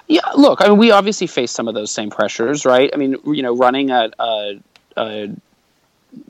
Yeah, 0.07 0.27
look, 0.35 0.61
I 0.61 0.69
mean, 0.69 0.77
we 0.77 0.91
obviously 0.91 1.27
face 1.27 1.51
some 1.51 1.67
of 1.67 1.75
those 1.75 1.91
same 1.91 2.09
pressures, 2.09 2.65
right? 2.65 2.89
I 2.93 2.97
mean, 2.97 3.17
you 3.25 3.43
know, 3.43 3.55
running 3.55 3.91
a, 3.91 4.09
a, 4.19 4.59
a 4.95 5.29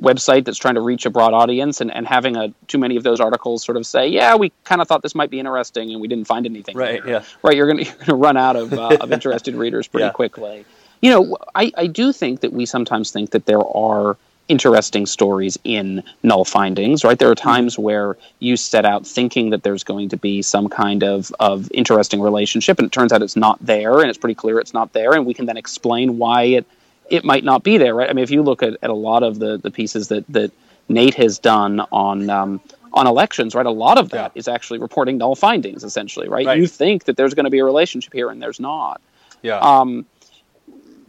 website 0.01 0.45
that's 0.45 0.57
trying 0.57 0.75
to 0.75 0.81
reach 0.81 1.06
a 1.06 1.09
broad 1.09 1.33
audience 1.33 1.81
and, 1.81 1.94
and 1.94 2.07
having 2.07 2.35
a 2.35 2.53
too 2.68 2.77
many 2.77 2.95
of 2.95 3.03
those 3.03 3.19
articles 3.19 3.63
sort 3.63 3.77
of 3.77 3.85
say, 3.85 4.07
yeah, 4.07 4.35
we 4.35 4.51
kind 4.63 4.81
of 4.81 4.88
thought 4.88 5.01
this 5.01 5.15
might 5.15 5.29
be 5.29 5.39
interesting 5.39 5.91
and 5.91 6.01
we 6.01 6.07
didn't 6.07 6.25
find 6.25 6.45
anything. 6.45 6.75
Right. 6.75 7.01
Yeah. 7.06 7.24
Right. 7.44 7.56
You're 7.56 7.71
going 7.71 7.85
to 8.06 8.15
run 8.15 8.38
out 8.38 8.56
of, 8.56 8.74
uh, 8.74 8.97
of 9.00 9.12
interested 9.18 9.56
readers 9.56 9.88
pretty 9.88 10.06
yeah. 10.06 10.12
quickly. 10.12 10.65
You 11.01 11.12
know, 11.12 11.38
I, 11.53 11.71
I 11.77 11.88
do 11.88 12.12
think 12.12 12.41
that 12.41 12.53
we 12.53 12.65
sometimes 12.65 13.12
think 13.12 13.31
that 13.31 13.45
there 13.45 13.65
are 13.65 14.18
interesting 14.47 15.06
stories 15.06 15.57
in 15.63 16.03
null 16.24 16.45
findings, 16.45 17.03
right? 17.03 17.19
There 17.19 17.29
are 17.29 17.35
mm-hmm. 17.35 17.50
times 17.50 17.77
where 17.77 18.18
you 18.39 18.57
set 18.57 18.85
out 18.85 19.06
thinking 19.06 19.51
that 19.51 19.63
there's 19.63 19.83
going 19.83 20.09
to 20.09 20.18
be 20.18 20.41
some 20.41 20.69
kind 20.69 21.03
of, 21.03 21.31
of 21.39 21.69
interesting 21.71 22.21
relationship, 22.21 22.79
and 22.79 22.88
it 22.88 22.91
turns 22.91 23.12
out 23.12 23.21
it's 23.21 23.35
not 23.35 23.63
there, 23.63 24.00
and 24.00 24.10
it's 24.10 24.17
pretty 24.17 24.36
clear 24.36 24.60
it's 24.60 24.74
not 24.74 24.93
there, 24.93 25.13
and 25.13 25.25
we 25.25 25.34
can 25.34 25.46
then 25.46 25.57
explain 25.57 26.17
why 26.17 26.43
it 26.43 26.65
it 27.10 27.24
might 27.24 27.44
not 27.44 27.64
be 27.64 27.78
there, 27.78 27.94
right? 27.94 28.10
I 28.10 28.14
mean, 28.14 28.24
if 28.24 28.32
you 28.32 28.42
look 28.42 28.64
at, 28.64 28.78
at 28.82 28.90
a 28.90 28.94
lot 28.94 29.24
of 29.24 29.40
the, 29.40 29.58
the 29.58 29.72
pieces 29.72 30.10
that, 30.10 30.26
that 30.30 30.52
Nate 30.90 31.16
has 31.16 31.40
done 31.40 31.82
on 31.92 32.30
um, 32.30 32.62
on 32.94 33.08
elections, 33.08 33.54
right? 33.54 33.66
A 33.66 33.72
lot 33.72 33.98
of 33.98 34.10
that 34.10 34.32
yeah. 34.34 34.40
is 34.40 34.48
actually 34.48 34.80
reporting 34.80 35.18
null 35.18 35.36
findings, 35.36 35.84
essentially, 35.84 36.28
right? 36.28 36.46
right? 36.46 36.58
You 36.58 36.68
think 36.68 37.06
that 37.06 37.18
there's 37.18 37.34
going 37.34 37.46
to 37.46 37.50
be 37.50 37.60
a 37.60 37.66
relationship 37.66 38.14
here, 38.14 38.30
and 38.30 38.42
there's 38.42 38.60
not. 38.60 39.02
Yeah. 39.42 39.60
Um, 39.60 40.06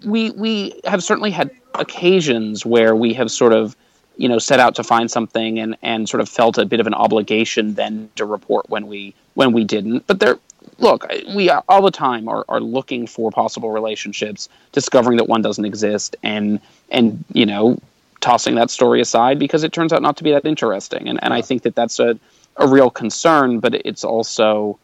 we 0.04 0.30
we 0.30 0.80
have 0.84 1.02
certainly 1.02 1.30
had 1.30 1.50
occasions 1.74 2.64
where 2.64 2.94
we 2.94 3.14
have 3.14 3.30
sort 3.30 3.52
of 3.52 3.76
you 4.16 4.28
know 4.28 4.38
set 4.38 4.60
out 4.60 4.74
to 4.76 4.84
find 4.84 5.10
something 5.10 5.58
and 5.58 5.76
and 5.82 6.08
sort 6.08 6.20
of 6.20 6.28
felt 6.28 6.58
a 6.58 6.66
bit 6.66 6.80
of 6.80 6.86
an 6.86 6.94
obligation 6.94 7.74
then 7.74 8.10
to 8.16 8.24
report 8.24 8.68
when 8.68 8.86
we 8.86 9.14
when 9.34 9.52
we 9.52 9.64
didn't. 9.64 10.06
But 10.06 10.20
there 10.20 10.38
look, 10.78 11.06
we 11.34 11.50
all 11.50 11.82
the 11.82 11.90
time 11.90 12.28
are, 12.28 12.44
are 12.48 12.60
looking 12.60 13.06
for 13.06 13.30
possible 13.30 13.70
relationships, 13.70 14.48
discovering 14.72 15.18
that 15.18 15.28
one 15.28 15.42
doesn't 15.42 15.64
exist, 15.64 16.16
and 16.22 16.60
and 16.90 17.24
you 17.32 17.46
know 17.46 17.78
tossing 18.20 18.56
that 18.56 18.70
story 18.70 19.00
aside 19.00 19.38
because 19.38 19.62
it 19.62 19.72
turns 19.72 19.92
out 19.92 20.02
not 20.02 20.16
to 20.16 20.24
be 20.24 20.32
that 20.32 20.44
interesting. 20.44 21.08
And 21.08 21.22
and. 21.22 21.34
I 21.34 21.42
think 21.42 21.62
that 21.62 21.74
that's 21.74 21.98
a 21.98 22.18
a 22.58 22.66
real 22.66 22.90
concern, 22.90 23.60
but 23.60 23.74
it's 23.74 24.04
also 24.04 24.78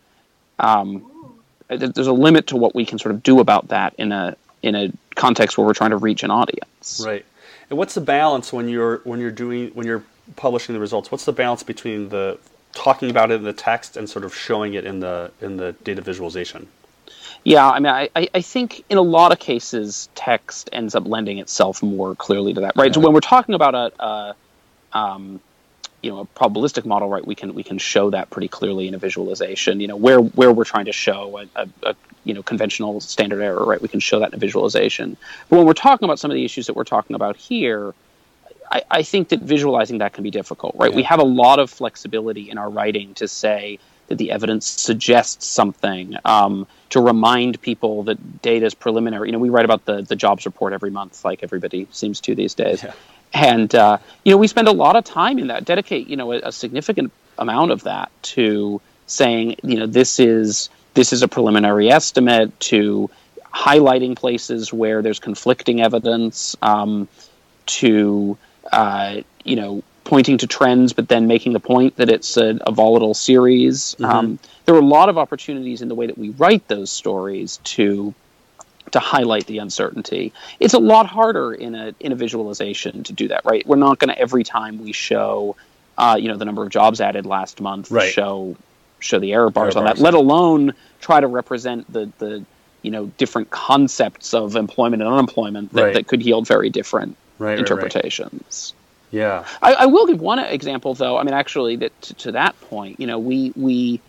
um, 0.59 1.11
there's 1.69 2.07
a 2.07 2.13
limit 2.13 2.47
to 2.49 2.57
what 2.57 2.75
we 2.75 2.87
can 2.87 2.99
sort 2.99 3.15
of 3.15 3.23
do 3.23 3.41
about 3.41 3.69
that 3.69 3.95
in 3.99 4.13
a 4.13 4.37
in 4.63 4.75
a 4.75 4.93
context 5.15 5.59
where 5.59 5.67
we're 5.67 5.75
trying 5.75 5.91
to 5.91 5.97
reach 5.97 6.23
an 6.23 6.31
audience. 6.31 7.03
Right. 7.05 7.25
And 7.71 7.79
what's 7.79 7.95
the 7.95 8.01
balance 8.01 8.53
when 8.53 8.69
you're 8.69 8.99
when 9.05 9.21
you're 9.21 9.31
doing 9.31 9.71
when 9.71 9.87
you're 9.87 10.05
publishing 10.37 10.75
the 10.75 10.81
results? 10.81 11.11
What's 11.11 11.25
the 11.25 11.33
balance 11.33 11.63
between 11.63 12.09
the 12.09 12.39
talking 12.75 13.11
about 13.11 13.31
it 13.31 13.35
in 13.35 13.45
the 13.45 13.53
text 13.53 13.97
and 13.97 14.09
sort 14.09 14.25
of 14.25 14.35
showing 14.35 14.75
it 14.75 14.85
in 14.85 15.01
the 15.01 15.31
in 15.41 15.57
the 15.57 15.73
data 15.85 16.03
visualization. 16.03 16.69
Yeah, 17.45 17.69
I 17.69 17.79
mean, 17.79 17.93
I, 17.93 18.09
I 18.17 18.41
think 18.41 18.85
in 18.89 18.97
a 18.97 19.03
lot 19.03 19.31
of 19.31 19.39
cases, 19.39 20.09
text 20.15 20.71
ends 20.73 20.95
up 20.95 21.07
lending 21.07 21.39
itself 21.39 21.83
more 21.83 22.15
clearly 22.15 22.55
to 22.55 22.61
that, 22.61 22.75
right? 22.75 22.87
Yeah. 22.87 22.95
So 22.95 23.01
when 23.01 23.13
we're 23.13 23.21
talking 23.21 23.55
about 23.55 23.75
a, 23.75 24.03
a 24.03 24.37
um, 24.99 25.41
you 26.01 26.11
know, 26.11 26.21
a 26.21 26.27
probabilistic 26.27 26.87
model, 26.87 27.09
right, 27.09 27.27
we 27.27 27.35
can 27.35 27.55
we 27.55 27.63
can 27.63 27.79
show 27.79 28.11
that 28.11 28.31
pretty 28.31 28.49
clearly 28.49 28.89
in 28.89 28.95
a 28.95 28.99
visualization. 28.99 29.81
You 29.81 29.89
know, 29.89 29.97
where 29.97 30.21
where 30.21 30.53
we're 30.53 30.65
trying 30.65 30.87
to 30.87 30.93
show 30.93 31.39
a, 31.39 31.63
a, 31.63 31.69
a 31.83 31.97
you 32.25 32.33
know 32.33 32.43
conventional 32.43 33.01
standard 33.01 33.43
error, 33.43 33.65
right, 33.65 33.81
we 33.81 33.89
can 33.89 34.01
show 34.01 34.21
that 34.21 34.31
in 34.31 34.35
a 34.35 34.39
visualization. 34.39 35.17
But 35.49 35.59
when 35.59 35.67
we're 35.67 35.75
talking 35.75 36.07
about 36.07 36.19
some 36.19 36.31
of 36.31 36.35
the 36.35 36.45
issues 36.45 36.67
that 36.67 36.77
we're 36.77 36.85
talking 36.85 37.15
about 37.15 37.37
here, 37.37 37.95
I, 38.75 38.83
I, 38.91 39.03
think 39.03 39.29
that 39.29 39.41
visualizing 39.41 39.99
that 39.99 40.13
can 40.13 40.25
be 40.25 40.31
difficult, 40.31 40.75
right? 40.77 40.91
Yeah. 40.91 40.97
We 40.97 41.03
have 41.05 41.21
a 41.21 41.25
lot 41.25 41.61
of 41.61 41.71
flexibility 41.71 42.51
in 42.51 42.59
our 42.59 42.69
writing 42.69 43.15
to 43.15 43.29
say 43.29 43.79
that 44.09 44.19
the 44.19 44.33
evidence 44.33 44.67
suggests 44.67 45.47
something, 45.47 46.17
um, 46.25 46.67
to 46.91 47.01
remind 47.01 47.61
people 47.63 48.03
that 48.03 48.43
data 48.43 48.67
is 48.67 48.75
preliminary. 48.75 49.29
You 49.29 49.33
know, 49.33 49.39
we 49.39 49.49
write 49.49 49.65
about 49.65 49.85
the, 49.85 50.03
the 50.03 50.17
jobs 50.17 50.45
report 50.45 50.73
every 50.73 50.91
month, 50.91 51.25
like 51.25 51.43
everybody 51.43 51.87
seems 51.93 52.21
to 52.23 52.35
these 52.35 52.55
days. 52.55 52.83
Yeah. 52.83 52.93
and 53.33 53.75
uh, 53.75 53.99
you 54.25 54.33
know 54.33 54.37
we 54.37 54.47
spend 54.47 54.69
a 54.69 54.73
lot 54.73 54.97
of 54.97 55.05
time 55.05 55.39
in 55.39 55.49
that 55.49 55.65
dedicate 55.65 56.07
you 56.09 56.17
know 56.17 56.33
a, 56.33 56.41
a, 56.45 56.53
significant 56.53 57.11
amount 57.39 57.73
of 57.73 57.83
that 57.83 58.11
to 58.23 58.81
saying 59.07 59.57
you 59.63 59.77
know 59.77 59.87
this 59.87 60.21
is 60.21 60.69
this 60.95 61.13
is 61.13 61.23
a 61.23 61.27
preliminary 61.29 61.91
estimate 61.91 62.59
to 62.61 63.11
highlighting 63.53 64.17
places 64.17 64.73
where 64.73 65.03
there's 65.03 65.19
conflicting 65.19 65.81
evidence 65.81 66.55
um, 66.63 67.09
to 67.67 68.37
uh, 68.73 69.21
you 69.45 69.57
know 69.57 69.83
pointing 70.05 70.37
to 70.37 70.47
trends 70.47 70.93
but 70.93 71.09
then 71.09 71.27
making 71.27 71.55
the 71.55 71.61
point 71.61 71.97
that 71.97 72.11
it's 72.11 72.37
a, 72.37 72.59
a 72.67 72.73
volatile 72.73 73.15
series 73.15 73.95
mm-hmm. 73.95 74.05
um, 74.05 74.39
there 74.67 74.75
are 74.75 74.81
a 74.81 74.85
lot 74.85 75.09
of 75.09 75.17
opportunities 75.17 75.81
in 75.81 75.89
the 75.89 75.95
way 75.95 76.07
that 76.07 76.19
we 76.19 76.31
write 76.31 76.67
those 76.69 76.91
stories 76.91 77.59
to 77.65 78.15
to 78.91 79.01
highlight 79.01 79.47
the 79.47 79.59
uncertainty. 79.59 80.33
It's 80.61 80.75
a 80.75 80.79
lot 80.79 81.07
harder 81.07 81.53
in 81.53 81.75
a 81.75 81.95
in 82.01 82.13
a 82.13 82.15
visualization 82.15 83.03
to 83.05 83.13
do 83.13 83.29
that, 83.29 83.45
right? 83.45 83.67
We're 83.67 83.77
not 83.77 83.99
going 83.99 84.09
to 84.09 84.19
every 84.19 84.45
time 84.45 84.83
we 84.83 84.93
show, 84.93 85.57
uh, 85.99 86.17
you 86.19 86.29
know, 86.29 86.37
the 86.37 86.45
number 86.45 86.63
of 86.63 86.71
jobs 86.71 87.01
added 87.01 87.27
last 87.27 87.61
month, 87.61 87.91
right. 87.91 88.13
show 88.13 88.57
show 89.01 89.19
the 89.19 89.33
error 89.33 89.51
bars 89.51 89.75
error 89.75 89.83
on 89.83 89.87
bars. 89.89 89.99
that. 89.99 90.05
Let 90.05 90.15
alone 90.15 90.75
try 91.01 91.21
to 91.21 91.27
represent 91.27 91.93
the 91.93 92.11
the 92.19 92.45
you 92.83 92.91
know 92.91 93.07
different 93.19 93.51
concepts 93.51 94.33
of 94.33 94.55
employment 94.55 95.03
and 95.03 95.11
unemployment 95.11 95.73
that, 95.73 95.83
right. 95.83 95.95
that 95.95 96.07
could 96.07 96.23
yield 96.23 96.47
very 96.47 96.71
different 96.71 97.17
right, 97.39 97.59
interpretations. 97.59 98.75
Yeah, 99.11 99.47
I, 99.63 99.75
I, 99.75 99.87
will 99.87 100.07
give 100.07 100.21
one 100.21 100.39
example 100.41 100.95
though. 100.95 101.17
I 101.17 101.23
mean, 101.23 101.35
actually, 101.35 101.77
that 101.77 102.03
to, 102.03 102.15
to 102.15 102.33
that 102.33 102.61
point, 102.63 102.99
you 102.99 103.07
know, 103.07 103.19
we 103.19 103.53
we 103.55 104.01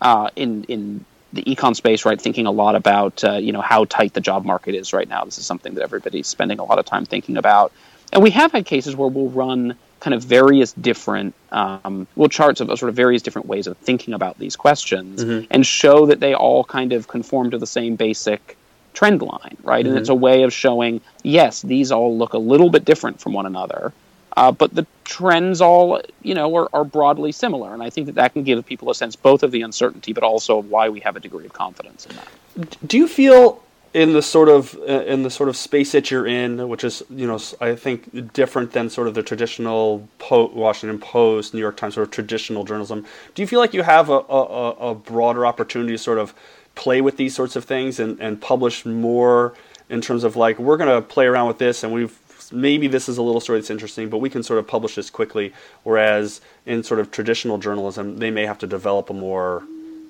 uh, 0.00 0.30
in 0.34 0.64
in 0.64 1.04
the 1.32 1.42
econ 1.42 1.76
space, 1.76 2.04
right? 2.04 2.20
Thinking 2.20 2.46
a 2.46 2.50
lot 2.50 2.74
about 2.74 3.22
uh, 3.22 3.34
you 3.34 3.52
know 3.52 3.60
how 3.60 3.84
tight 3.84 4.14
the 4.14 4.20
job 4.20 4.44
market 4.44 4.74
is 4.74 4.92
right 4.92 5.08
now. 5.08 5.24
This 5.24 5.38
is 5.38 5.46
something 5.46 5.74
that 5.74 5.82
everybody's 5.82 6.26
spending 6.26 6.58
a 6.58 6.64
lot 6.64 6.78
of 6.78 6.86
time 6.86 7.04
thinking 7.04 7.36
about, 7.36 7.72
and 8.12 8.22
we 8.22 8.30
have 8.30 8.52
had 8.52 8.64
cases 8.64 8.96
where 8.96 9.08
we'll 9.08 9.28
run 9.28 9.76
kind 10.00 10.14
of 10.14 10.22
various 10.22 10.72
different 10.72 11.34
um, 11.52 12.06
well 12.16 12.28
charts 12.28 12.60
of 12.60 12.68
sort 12.78 12.88
of 12.88 12.94
various 12.94 13.22
different 13.22 13.46
ways 13.46 13.66
of 13.66 13.76
thinking 13.78 14.14
about 14.14 14.38
these 14.38 14.56
questions 14.56 15.24
mm-hmm. 15.24 15.46
and 15.50 15.66
show 15.66 16.06
that 16.06 16.20
they 16.20 16.34
all 16.34 16.64
kind 16.64 16.92
of 16.92 17.08
conform 17.08 17.50
to 17.50 17.58
the 17.58 17.66
same 17.66 17.96
basic 17.96 18.56
trend 18.96 19.22
line, 19.22 19.56
right? 19.62 19.84
Mm-hmm. 19.84 19.90
And 19.90 19.98
it's 19.98 20.08
a 20.08 20.14
way 20.14 20.42
of 20.42 20.52
showing 20.52 21.00
yes, 21.22 21.62
these 21.62 21.92
all 21.92 22.16
look 22.16 22.32
a 22.32 22.38
little 22.38 22.70
bit 22.70 22.84
different 22.84 23.20
from 23.20 23.34
one 23.34 23.46
another. 23.46 23.92
Uh, 24.36 24.52
but 24.52 24.74
the 24.74 24.86
trends 25.04 25.60
all, 25.60 26.00
you 26.22 26.34
know, 26.34 26.54
are, 26.54 26.68
are, 26.74 26.84
broadly 26.84 27.32
similar, 27.32 27.72
and 27.72 27.82
I 27.82 27.88
think 27.88 28.06
that 28.06 28.16
that 28.16 28.34
can 28.34 28.42
give 28.42 28.66
people 28.66 28.90
a 28.90 28.94
sense 28.94 29.16
both 29.16 29.42
of 29.42 29.50
the 29.50 29.62
uncertainty, 29.62 30.12
but 30.12 30.22
also 30.22 30.58
of 30.58 30.68
why 30.68 30.90
we 30.90 31.00
have 31.00 31.16
a 31.16 31.20
degree 31.20 31.46
of 31.46 31.54
confidence 31.54 32.04
in 32.04 32.16
that. 32.16 32.76
Do 32.86 32.98
you 32.98 33.08
feel 33.08 33.62
in 33.94 34.12
the 34.12 34.20
sort 34.20 34.50
of 34.50 34.78
uh, 34.86 35.04
in 35.04 35.22
the 35.22 35.30
sort 35.30 35.48
of 35.48 35.56
space 35.56 35.92
that 35.92 36.10
you're 36.10 36.26
in, 36.26 36.68
which 36.68 36.84
is 36.84 37.02
you 37.08 37.26
know 37.26 37.40
I 37.62 37.74
think 37.74 38.34
different 38.34 38.72
than 38.72 38.90
sort 38.90 39.08
of 39.08 39.14
the 39.14 39.22
traditional 39.22 40.06
po- 40.18 40.52
Washington 40.52 40.98
Post, 40.98 41.54
New 41.54 41.60
York 41.60 41.78
Times 41.78 41.94
sort 41.94 42.06
of 42.06 42.10
traditional 42.10 42.64
journalism. 42.64 43.06
Do 43.34 43.40
you 43.40 43.48
feel 43.48 43.58
like 43.58 43.72
you 43.72 43.82
have 43.82 44.10
a, 44.10 44.20
a, 44.28 44.70
a 44.90 44.94
broader 44.94 45.46
opportunity 45.46 45.92
to 45.92 45.98
sort 45.98 46.18
of 46.18 46.34
play 46.76 47.00
with 47.00 47.16
these 47.16 47.34
sorts 47.34 47.56
of 47.56 47.64
things 47.64 47.98
and, 47.98 48.20
and 48.20 48.40
publish 48.40 48.86
more 48.86 49.54
in 49.88 50.00
terms 50.00 50.22
of 50.22 50.36
like 50.36 50.58
we're 50.58 50.76
going 50.76 50.90
to 50.90 51.02
play 51.02 51.26
around 51.26 51.48
with 51.48 51.58
this 51.58 51.82
and 51.82 51.92
we've 51.92 52.16
maybe 52.52 52.86
this 52.86 53.08
is 53.08 53.18
a 53.18 53.22
little 53.22 53.40
story 53.40 53.58
that's 53.58 53.70
interesting, 53.70 54.08
but 54.08 54.18
we 54.18 54.30
can 54.30 54.42
sort 54.42 54.58
of 54.58 54.66
publish 54.66 54.94
this 54.94 55.10
quickly. 55.10 55.52
Whereas 55.82 56.40
in 56.64 56.82
sort 56.82 57.00
of 57.00 57.10
traditional 57.10 57.58
journalism, 57.58 58.18
they 58.18 58.30
may 58.30 58.46
have 58.46 58.58
to 58.58 58.66
develop 58.66 59.10
a 59.10 59.14
more, 59.14 59.64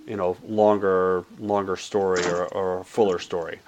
you 0.07 0.17
know, 0.17 0.37
longer 0.47 1.25
longer 1.39 1.77
story 1.77 2.25
or, 2.27 2.47
or 2.47 2.81
a 2.81 2.85
fuller 2.85 3.19
story. 3.19 3.59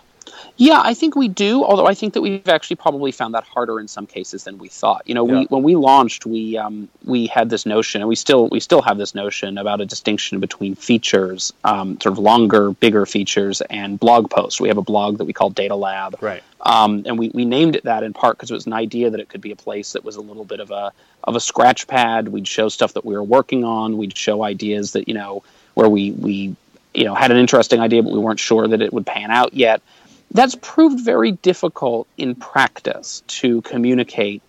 Yeah, 0.60 0.82
I 0.84 0.92
think 0.92 1.14
we 1.14 1.28
do. 1.28 1.64
Although 1.64 1.86
I 1.86 1.94
think 1.94 2.14
that 2.14 2.20
we've 2.20 2.48
actually 2.48 2.76
probably 2.76 3.12
found 3.12 3.32
that 3.34 3.44
harder 3.44 3.78
in 3.78 3.86
some 3.86 4.06
cases 4.06 4.42
than 4.42 4.58
we 4.58 4.66
thought. 4.66 5.02
You 5.06 5.14
know, 5.14 5.26
yeah. 5.26 5.38
we 5.38 5.44
when 5.46 5.62
we 5.62 5.76
launched, 5.76 6.26
we 6.26 6.58
um, 6.58 6.88
we 7.04 7.28
had 7.28 7.48
this 7.48 7.64
notion, 7.64 8.02
and 8.02 8.08
we 8.08 8.16
still 8.16 8.48
we 8.48 8.58
still 8.58 8.82
have 8.82 8.98
this 8.98 9.14
notion 9.14 9.56
about 9.56 9.80
a 9.80 9.86
distinction 9.86 10.40
between 10.40 10.74
features, 10.74 11.52
um, 11.62 12.00
sort 12.00 12.12
of 12.12 12.18
longer, 12.18 12.72
bigger 12.72 13.06
features, 13.06 13.60
and 13.70 14.00
blog 14.00 14.30
posts. 14.30 14.60
We 14.60 14.66
have 14.66 14.78
a 14.78 14.82
blog 14.82 15.18
that 15.18 15.26
we 15.26 15.32
call 15.32 15.50
Data 15.50 15.76
Lab, 15.76 16.16
right? 16.20 16.42
Um, 16.62 17.04
and 17.06 17.16
we, 17.16 17.28
we 17.28 17.44
named 17.44 17.76
it 17.76 17.84
that 17.84 18.02
in 18.02 18.12
part 18.12 18.36
because 18.36 18.50
it 18.50 18.54
was 18.54 18.66
an 18.66 18.72
idea 18.72 19.10
that 19.10 19.20
it 19.20 19.28
could 19.28 19.40
be 19.40 19.52
a 19.52 19.56
place 19.56 19.92
that 19.92 20.04
was 20.04 20.16
a 20.16 20.20
little 20.20 20.44
bit 20.44 20.58
of 20.58 20.72
a 20.72 20.92
of 21.22 21.36
a 21.36 21.40
scratch 21.40 21.86
pad. 21.86 22.26
We'd 22.28 22.48
show 22.48 22.68
stuff 22.68 22.94
that 22.94 23.04
we 23.04 23.14
were 23.14 23.22
working 23.22 23.62
on. 23.62 23.96
We'd 23.96 24.18
show 24.18 24.42
ideas 24.42 24.92
that 24.94 25.06
you 25.06 25.14
know 25.14 25.44
where 25.74 25.88
we 25.88 26.10
we 26.10 26.56
you 26.94 27.04
know 27.04 27.14
had 27.14 27.30
an 27.30 27.36
interesting 27.36 27.78
idea, 27.78 28.02
but 28.02 28.12
we 28.12 28.18
weren't 28.18 28.40
sure 28.40 28.66
that 28.66 28.82
it 28.82 28.92
would 28.92 29.06
pan 29.06 29.30
out 29.30 29.54
yet 29.54 29.82
that's 30.30 30.56
proved 30.60 31.04
very 31.04 31.32
difficult 31.32 32.06
in 32.16 32.34
practice 32.34 33.22
to 33.28 33.62
communicate 33.62 34.42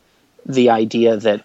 the 0.45 0.69
idea 0.69 1.17
that 1.17 1.43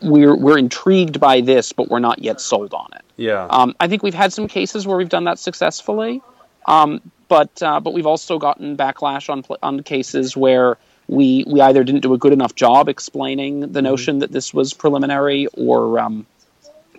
we're 0.00 0.34
we're 0.34 0.58
intrigued 0.58 1.20
by 1.20 1.40
this, 1.40 1.72
but 1.72 1.88
we're 1.88 2.00
not 2.00 2.18
yet 2.18 2.40
sold 2.40 2.74
on 2.74 2.88
it. 2.94 3.02
Yeah. 3.16 3.46
Um, 3.48 3.74
I 3.78 3.88
think 3.88 4.02
we've 4.02 4.14
had 4.14 4.32
some 4.32 4.48
cases 4.48 4.86
where 4.86 4.96
we've 4.96 5.08
done 5.08 5.24
that 5.24 5.38
successfully, 5.38 6.22
um, 6.66 7.00
but 7.28 7.62
uh, 7.62 7.80
but 7.80 7.94
we've 7.94 8.06
also 8.06 8.38
gotten 8.38 8.76
backlash 8.76 9.30
on 9.30 9.44
on 9.62 9.82
cases 9.82 10.36
where 10.36 10.76
we 11.08 11.44
we 11.46 11.60
either 11.60 11.84
didn't 11.84 12.00
do 12.00 12.14
a 12.14 12.18
good 12.18 12.32
enough 12.32 12.54
job 12.54 12.88
explaining 12.88 13.60
the 13.60 13.66
mm-hmm. 13.66 13.84
notion 13.84 14.18
that 14.20 14.32
this 14.32 14.52
was 14.52 14.74
preliminary, 14.74 15.46
or 15.54 16.00
um, 16.00 16.26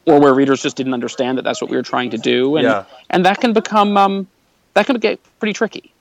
or 0.05 0.19
where 0.19 0.33
readers 0.33 0.61
just 0.61 0.77
didn't 0.77 0.93
understand 0.93 1.37
that 1.37 1.43
that's 1.43 1.61
what 1.61 1.69
we 1.69 1.75
were 1.75 1.83
trying 1.83 2.11
to 2.11 2.17
do, 2.17 2.55
and 2.55 2.65
yeah. 2.65 2.85
and 3.09 3.25
that 3.25 3.41
can 3.41 3.53
become 3.53 3.97
um, 3.97 4.27
that 4.75 4.85
can 4.85 4.97
get 4.97 5.19
pretty 5.39 5.53
tricky. 5.53 5.92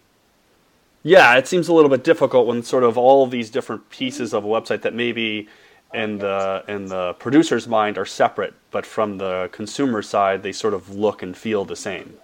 Yeah, 1.02 1.37
it 1.37 1.49
seems 1.49 1.68
a 1.68 1.73
little 1.73 1.90
bit 1.90 2.04
difficult 2.04 2.47
when 2.47 2.62
sort 2.62 2.85
of 2.85 2.97
all 2.97 3.25
of 3.25 3.30
these 3.30 3.50
different 3.50 3.90
pieces 3.90 4.32
of 4.32 4.44
a 4.44 4.49
website 4.49 4.82
that 4.82 4.94
maybe 4.94 5.49
in 5.92 6.18
the 6.18 6.64
in 6.68 6.87
the 6.87 7.14
producer's 7.14 7.68
mind 7.68 7.99
are 7.99 8.06
separate, 8.06 8.54
but 8.71 8.87
from 8.87 9.18
the 9.18 9.49
consumer 9.52 10.02
side 10.02 10.42
they 10.42 10.52
sort 10.52 10.75
of 10.75 10.94
look 10.94 11.23
and 11.23 11.37
feel 11.37 11.64
the 11.64 11.76
same. 11.76 12.14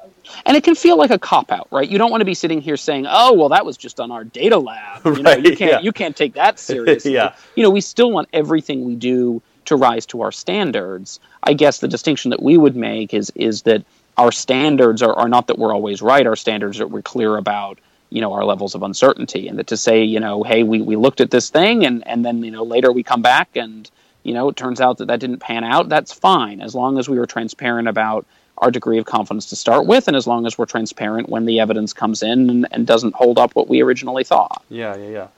And 0.44 0.56
it 0.56 0.64
can 0.64 0.74
feel 0.74 0.98
like 0.98 1.10
a 1.10 1.18
cop 1.18 1.50
out, 1.50 1.68
right? 1.70 1.88
You 1.88 1.96
don't 1.96 2.10
want 2.10 2.20
to 2.20 2.26
be 2.26 2.34
sitting 2.34 2.60
here 2.60 2.76
saying, 2.76 3.06
"Oh, 3.08 3.32
well, 3.32 3.48
that 3.48 3.64
was 3.64 3.76
just 3.76 3.98
on 3.98 4.10
our 4.10 4.24
data 4.24 4.58
lab." 4.58 5.04
You, 5.04 5.22
know, 5.22 5.32
you 5.32 5.56
can't 5.56 5.72
yeah. 5.72 5.80
you 5.80 5.92
can't 5.92 6.16
take 6.16 6.34
that 6.34 6.58
seriously. 6.58 7.14
yeah. 7.14 7.34
You 7.56 7.62
know, 7.62 7.70
we 7.70 7.80
still 7.80 8.10
want 8.10 8.28
everything 8.32 8.84
we 8.84 8.94
do 8.94 9.42
to 9.66 9.76
rise 9.76 10.06
to 10.06 10.22
our 10.22 10.32
standards. 10.32 11.20
I 11.42 11.52
guess 11.52 11.78
the 11.80 11.88
distinction 11.88 12.30
that 12.30 12.42
we 12.42 12.56
would 12.56 12.76
make 12.76 13.12
is 13.12 13.32
is 13.34 13.62
that 13.62 13.84
our 14.16 14.32
standards 14.32 15.02
are, 15.02 15.14
are 15.14 15.28
not 15.28 15.46
that 15.46 15.58
we're 15.58 15.72
always 15.72 16.02
right. 16.02 16.26
Our 16.26 16.36
standards 16.36 16.80
are 16.80 16.86
we're 16.86 17.02
clear 17.02 17.36
about 17.36 17.78
you 18.10 18.20
know 18.20 18.32
our 18.32 18.44
levels 18.44 18.74
of 18.74 18.82
uncertainty 18.82 19.48
and 19.48 19.58
that 19.58 19.66
to 19.66 19.76
say 19.76 20.02
you 20.02 20.20
know 20.20 20.42
hey 20.42 20.62
we, 20.62 20.80
we 20.80 20.96
looked 20.96 21.20
at 21.20 21.30
this 21.30 21.50
thing 21.50 21.84
and 21.84 22.06
and 22.06 22.24
then 22.24 22.42
you 22.42 22.50
know 22.50 22.62
later 22.62 22.92
we 22.92 23.02
come 23.02 23.22
back 23.22 23.48
and 23.54 23.90
you 24.22 24.34
know 24.34 24.48
it 24.48 24.56
turns 24.56 24.80
out 24.80 24.98
that 24.98 25.06
that 25.06 25.20
didn't 25.20 25.38
pan 25.38 25.64
out 25.64 25.88
that's 25.88 26.12
fine 26.12 26.60
as 26.60 26.74
long 26.74 26.98
as 26.98 27.08
we 27.08 27.18
were 27.18 27.26
transparent 27.26 27.88
about 27.88 28.26
our 28.58 28.70
degree 28.70 28.98
of 28.98 29.04
confidence 29.04 29.46
to 29.46 29.56
start 29.56 29.86
with 29.86 30.08
and 30.08 30.16
as 30.16 30.26
long 30.26 30.46
as 30.46 30.58
we're 30.58 30.66
transparent 30.66 31.28
when 31.28 31.44
the 31.44 31.60
evidence 31.60 31.92
comes 31.92 32.22
in 32.22 32.50
and, 32.50 32.66
and 32.70 32.86
doesn't 32.86 33.14
hold 33.14 33.38
up 33.38 33.54
what 33.54 33.68
we 33.68 33.82
originally 33.82 34.24
thought 34.24 34.64
yeah 34.68 34.96
yeah 34.96 35.08
yeah 35.08 35.28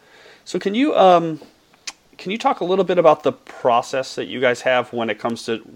so 0.45 0.59
can 0.59 0.75
you 0.75 0.97
um 0.97 1.41
can 2.21 2.31
you 2.31 2.37
talk 2.37 2.61
a 2.61 2.65
little 2.67 2.85
bit 2.85 2.99
about 2.99 3.23
the 3.23 3.33
process 3.33 4.15
that 4.15 4.27
you 4.27 4.41
guys 4.41 4.61
have 4.61 4.93
when 4.93 5.09
it 5.09 5.19
comes 5.19 5.45
to 5.47 5.67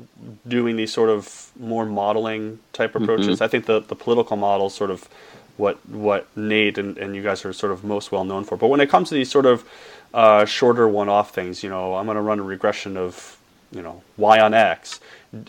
doing 0.47 0.77
these 0.77 0.93
sort 0.93 1.09
of 1.09 1.51
more 1.59 1.87
modeling 1.87 2.59
type 2.75 2.95
approaches? 2.95 3.37
Mm-hmm. 3.37 3.45
I 3.45 3.49
think 3.49 3.65
the, 3.65 3.81
the 3.81 3.97
political 3.97 4.37
model 4.37 4.69
sort 4.69 4.91
of 4.91 5.09
what 5.57 5.79
what 5.89 6.27
Nate 6.37 6.79
and, 6.79 6.99
and 6.99 7.15
you 7.15 7.23
guys 7.23 7.45
are 7.45 7.53
sort 7.53 7.73
of 7.73 7.85
most 7.85 8.13
well 8.13 8.25
known 8.25 8.45
for. 8.45 8.57
But 8.57 8.69
when 8.69 8.81
it 8.81 8.89
comes 8.89 9.09
to 9.11 9.15
these 9.15 9.31
sort 9.31 9.47
of 9.47 9.65
uh, 10.13 10.45
shorter 10.45 10.89
one-off 10.89 11.35
things, 11.35 11.63
you 11.63 11.71
know, 11.71 11.95
I'm 11.95 12.07
going 12.07 12.17
to 12.17 12.23
run 12.23 12.39
a 12.39 12.43
regression 12.43 12.97
of 12.97 13.39
you 13.71 13.83
know 13.83 14.03
y 14.17 14.41
on 14.41 14.55
x. 14.55 15.01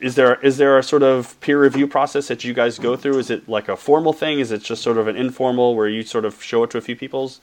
Is 0.02 0.16
there 0.16 0.36
is 0.42 0.58
there 0.58 0.78
a 0.78 0.84
sort 0.84 1.04
of 1.04 1.40
peer 1.42 1.62
review 1.62 1.88
process 1.88 2.28
that 2.28 2.44
you 2.44 2.54
guys 2.54 2.80
go 2.80 2.96
through? 2.96 3.20
Is 3.20 3.30
it 3.30 3.48
like 3.48 3.70
a 3.70 3.78
formal 3.78 4.14
thing? 4.14 4.40
Is 4.40 4.52
it 4.52 4.64
just 4.64 4.82
sort 4.82 4.98
of 4.98 5.08
an 5.08 5.16
informal 5.16 5.76
where 5.76 5.88
you 5.88 6.04
sort 6.04 6.26
of 6.26 6.42
show 6.42 6.64
it 6.64 6.72
to 6.72 6.78
a 6.78 6.82
few 6.82 6.96
people's? 6.96 7.40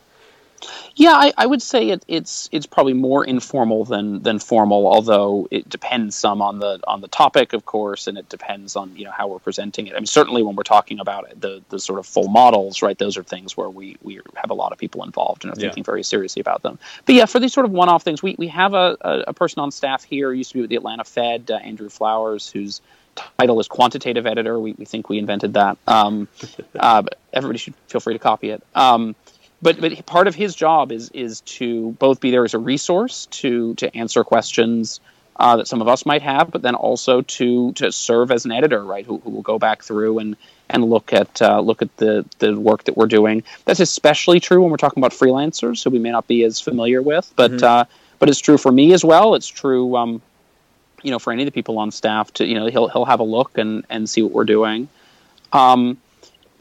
Yeah, 0.95 1.13
I, 1.13 1.33
I 1.37 1.47
would 1.47 1.63
say 1.63 1.91
it, 1.91 2.05
it's 2.09 2.49
it's 2.53 2.67
probably 2.67 2.93
more 2.93 3.25
informal 3.25 3.85
than 3.85 4.23
than 4.23 4.39
formal. 4.39 4.87
Although 4.87 5.49
it 5.51 5.69
depends 5.69 6.15
some 6.17 6.43
on 6.43 6.59
the 6.59 6.81
on 6.87 7.01
the 7.01 7.09
topic, 7.09 7.53
of 7.53 7.65
course, 7.65 8.07
and 8.07 8.19
it 8.19 8.29
depends 8.29 8.77
on 8.77 8.95
you 8.97 9.05
know 9.05 9.11
how 9.11 9.29
we're 9.29 9.39
presenting 9.39 9.87
it. 9.87 9.95
I 9.95 9.97
mean, 9.97 10.07
certainly 10.07 10.43
when 10.43 10.55
we're 10.55 10.63
talking 10.63 11.01
about 11.01 11.29
it, 11.31 11.41
the 11.41 11.63
the 11.71 11.79
sort 11.79 11.99
of 11.99 12.07
full 12.07 12.29
models, 12.29 12.83
right? 12.83 12.97
Those 12.97 13.17
are 13.17 13.23
things 13.23 13.57
where 13.57 13.71
we 13.71 13.97
we 14.03 14.21
have 14.37 14.51
a 14.51 14.55
lot 14.55 14.73
of 14.73 14.79
people 14.79 15.03
involved 15.05 15.45
and 15.45 15.53
are 15.53 15.57
thinking 15.57 15.83
yeah. 15.83 15.87
very 15.87 16.03
seriously 16.03 16.41
about 16.41 16.63
them. 16.63 16.79
But 17.07 17.15
yeah, 17.15 17.27
for 17.27 17.41
these 17.41 17.53
sort 17.53 17.67
of 17.67 17.73
one 17.73 17.89
off 17.89 18.03
things, 18.03 18.23
we 18.23 18.37
we 18.39 18.49
have 18.49 18.75
a, 18.75 18.97
a, 19.01 19.25
a 19.29 19.33
person 19.33 19.61
on 19.61 19.71
staff 19.71 20.05
here. 20.05 20.33
Used 20.33 20.51
to 20.51 20.55
be 20.55 20.61
with 20.63 20.71
the 20.71 20.77
Atlanta 20.77 21.05
Fed, 21.05 21.51
uh, 21.51 21.57
Andrew 21.57 21.89
Flowers, 21.89 22.51
whose 22.51 22.81
title 23.39 23.61
is 23.61 23.69
quantitative 23.69 24.27
editor. 24.27 24.59
We, 24.59 24.73
we 24.73 24.85
think 24.85 25.09
we 25.09 25.19
invented 25.19 25.55
that. 25.55 25.79
Um, 25.87 26.29
uh, 26.79 27.03
everybody 27.33 27.59
should 27.59 27.75
feel 27.89 28.01
free 28.01 28.15
to 28.15 28.19
copy 28.19 28.51
it. 28.51 28.63
Um, 28.75 29.15
but 29.63 29.81
but 29.81 30.05
part 30.07 30.27
of 30.27 30.35
his 30.35 30.55
job 30.55 30.93
is 30.93 31.11
is 31.11 31.41
to 31.43 31.93
both 31.93 32.21
be 32.21 32.31
there 32.31 32.45
as 32.45 32.55
a 32.55 32.59
resource 32.59 33.27
to 33.27 33.75
to 33.77 33.95
answer 33.97 34.25
questions 34.25 35.01
uh, 35.37 35.57
that 35.57 35.67
some 35.67 35.81
of 35.81 35.89
us 35.89 36.05
might 36.05 36.23
have, 36.23 36.51
but 36.51 36.63
then 36.63 36.75
also 36.75 37.23
to 37.23 37.73
to 37.73 37.91
serve 37.91 38.31
as 38.31 38.45
an 38.45 38.53
editor, 38.53 38.85
right? 38.85 39.07
Who, 39.07 39.19
who 39.19 39.31
will 39.31 39.43
go 39.43 39.59
back 39.59 39.83
through 39.83 40.19
and 40.19 40.37
and 40.69 40.85
look 40.85 41.13
at 41.13 41.41
uh, 41.41 41.61
look 41.61 41.83
at 41.83 41.97
the 41.97 42.25
the 42.39 42.59
work 42.59 42.85
that 42.85 42.97
we're 42.97 43.07
doing. 43.07 43.43
That's 43.65 43.81
especially 43.81 44.41
true 44.41 44.61
when 44.61 44.71
we're 44.71 44.77
talking 44.77 45.01
about 45.01 45.13
freelancers, 45.13 45.83
who 45.83 45.91
we 45.91 45.99
may 45.99 46.11
not 46.11 46.27
be 46.27 46.45
as 46.45 46.61
familiar 46.61 47.01
with, 47.03 47.33
but. 47.37 47.51
Mm-hmm. 47.53 47.65
Uh, 47.65 47.85
but 48.23 48.29
it's 48.29 48.39
true 48.39 48.57
for 48.57 48.71
me 48.71 48.93
as 48.93 49.05
well. 49.05 49.35
It's 49.35 49.49
true, 49.49 49.97
um, 49.97 50.23
you 51.03 51.11
know, 51.11 51.19
for 51.19 51.33
any 51.33 51.43
of 51.43 51.47
the 51.47 51.51
people 51.51 51.81
on 51.81 51.91
staff 51.91 52.33
to 52.35 52.47
you 52.47 52.55
know 52.55 52.67
he'll 52.67 52.87
he'll 52.87 53.05
have 53.05 53.19
a 53.19 53.25
look 53.25 53.59
and 53.59 53.85
and 53.91 54.09
see 54.09 54.23
what 54.23 54.31
we're 54.31 54.45
doing. 54.45 54.87
Um, 55.53 55.99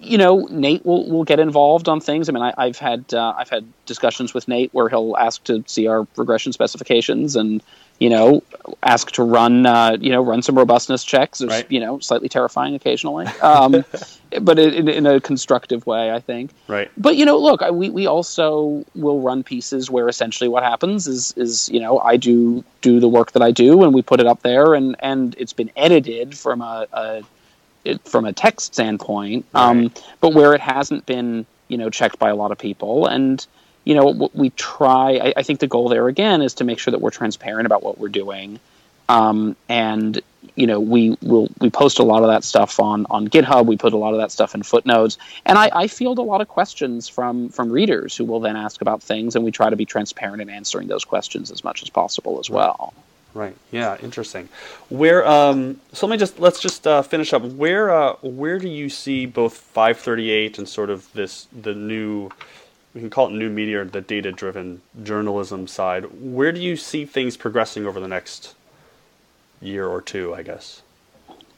you 0.01 0.17
know, 0.17 0.47
Nate 0.49 0.85
will, 0.85 1.07
will 1.09 1.23
get 1.23 1.39
involved 1.39 1.87
on 1.87 2.01
things. 2.01 2.27
I 2.27 2.31
mean, 2.31 2.43
I, 2.43 2.65
have 2.65 2.77
had 2.77 3.13
uh, 3.13 3.35
I've 3.37 3.49
had 3.49 3.65
discussions 3.85 4.33
with 4.33 4.47
Nate 4.47 4.73
where 4.73 4.89
he'll 4.89 5.15
ask 5.17 5.43
to 5.45 5.63
see 5.67 5.87
our 5.87 6.07
regression 6.17 6.53
specifications 6.53 7.35
and 7.35 7.61
you 7.99 8.09
know 8.09 8.41
ask 8.81 9.11
to 9.11 9.23
run 9.23 9.67
uh, 9.67 9.97
you 9.99 10.09
know 10.09 10.23
run 10.23 10.41
some 10.41 10.57
robustness 10.57 11.03
checks. 11.03 11.39
It's 11.39 11.51
right. 11.51 11.71
you 11.71 11.79
know 11.79 11.99
slightly 11.99 12.29
terrifying 12.29 12.73
occasionally, 12.73 13.27
um, 13.43 13.85
but 14.41 14.57
in, 14.57 14.87
in, 14.87 15.05
a 15.05 15.21
constructive 15.21 15.85
way, 15.85 16.11
I 16.11 16.19
think. 16.19 16.51
Right. 16.67 16.89
But 16.97 17.15
you 17.15 17.25
know, 17.25 17.37
look, 17.37 17.61
I, 17.61 17.69
we 17.69 17.91
we 17.91 18.07
also 18.07 18.83
will 18.95 19.21
run 19.21 19.43
pieces 19.43 19.91
where 19.91 20.09
essentially 20.09 20.47
what 20.47 20.63
happens 20.63 21.07
is 21.07 21.31
is 21.37 21.69
you 21.69 21.79
know 21.79 21.99
I 21.99 22.17
do 22.17 22.63
do 22.81 22.99
the 22.99 23.07
work 23.07 23.33
that 23.33 23.43
I 23.43 23.51
do 23.51 23.83
and 23.83 23.93
we 23.93 24.01
put 24.01 24.19
it 24.19 24.25
up 24.25 24.41
there 24.41 24.73
and 24.73 24.95
and 24.99 25.35
it's 25.37 25.53
been 25.53 25.69
edited 25.75 26.35
from 26.35 26.61
a, 26.61 26.87
a 26.91 27.23
it, 27.83 28.01
from 28.07 28.25
a 28.25 28.33
text 28.33 28.73
standpoint, 28.73 29.45
um, 29.53 29.81
right. 29.83 30.03
but 30.19 30.33
where 30.33 30.53
it 30.53 30.61
hasn't 30.61 31.05
been, 31.05 31.45
you 31.67 31.77
know, 31.77 31.89
checked 31.89 32.19
by 32.19 32.29
a 32.29 32.35
lot 32.35 32.51
of 32.51 32.57
people. 32.57 33.07
And 33.07 33.45
you 33.83 33.95
know, 33.95 34.29
we 34.33 34.51
try. 34.51 35.17
I, 35.17 35.33
I 35.37 35.43
think 35.43 35.59
the 35.59 35.67
goal 35.67 35.89
there 35.89 36.07
again 36.07 36.41
is 36.41 36.53
to 36.55 36.63
make 36.63 36.79
sure 36.79 36.91
that 36.91 37.01
we're 37.01 37.09
transparent 37.09 37.65
about 37.65 37.81
what 37.83 37.97
we're 37.97 38.09
doing. 38.09 38.59
Um, 39.09 39.55
and 39.67 40.21
you 40.55 40.67
know, 40.67 40.79
we 40.79 41.17
will 41.21 41.49
we 41.59 41.69
post 41.69 41.99
a 41.99 42.03
lot 42.03 42.23
of 42.23 42.29
that 42.29 42.43
stuff 42.43 42.79
on 42.79 43.05
on 43.09 43.27
GitHub. 43.27 43.65
We 43.65 43.77
put 43.77 43.93
a 43.93 43.97
lot 43.97 44.13
of 44.13 44.19
that 44.19 44.31
stuff 44.31 44.53
in 44.53 44.63
footnotes, 44.63 45.17
and 45.45 45.57
I, 45.57 45.69
I 45.73 45.87
field 45.87 46.19
a 46.19 46.23
lot 46.23 46.41
of 46.41 46.47
questions 46.47 47.07
from 47.07 47.49
from 47.49 47.71
readers 47.71 48.15
who 48.15 48.25
will 48.25 48.39
then 48.39 48.55
ask 48.55 48.81
about 48.81 49.01
things, 49.01 49.35
and 49.35 49.43
we 49.43 49.51
try 49.51 49.69
to 49.69 49.75
be 49.75 49.85
transparent 49.85 50.41
in 50.41 50.49
answering 50.49 50.87
those 50.87 51.05
questions 51.05 51.51
as 51.51 51.63
much 51.63 51.81
as 51.81 51.89
possible 51.89 52.39
as 52.39 52.49
well. 52.49 52.93
Right. 52.95 53.03
Yeah. 53.71 53.97
Interesting. 54.01 54.49
Where? 54.89 55.25
Um, 55.27 55.79
so 55.93 56.07
let 56.07 56.11
me 56.11 56.17
just 56.17 56.39
let's 56.39 56.59
just 56.59 56.85
uh, 56.85 57.01
finish 57.01 57.33
up. 57.33 57.43
Where? 57.43 57.91
Uh, 57.91 58.15
where 58.21 58.59
do 58.59 58.67
you 58.67 58.89
see 58.89 59.25
both 59.25 59.55
538 59.57 60.57
and 60.57 60.67
sort 60.67 60.89
of 60.89 61.11
this 61.13 61.47
the 61.51 61.73
new? 61.73 62.29
We 62.93 62.99
can 62.99 63.09
call 63.09 63.27
it 63.27 63.31
new 63.31 63.49
media, 63.49 63.85
the 63.85 64.01
data-driven 64.01 64.81
journalism 65.01 65.65
side. 65.65 66.05
Where 66.21 66.51
do 66.51 66.59
you 66.59 66.75
see 66.75 67.05
things 67.05 67.37
progressing 67.37 67.85
over 67.85 68.01
the 68.01 68.07
next 68.07 68.53
year 69.61 69.87
or 69.87 70.01
two? 70.01 70.35
I 70.35 70.43
guess. 70.43 70.81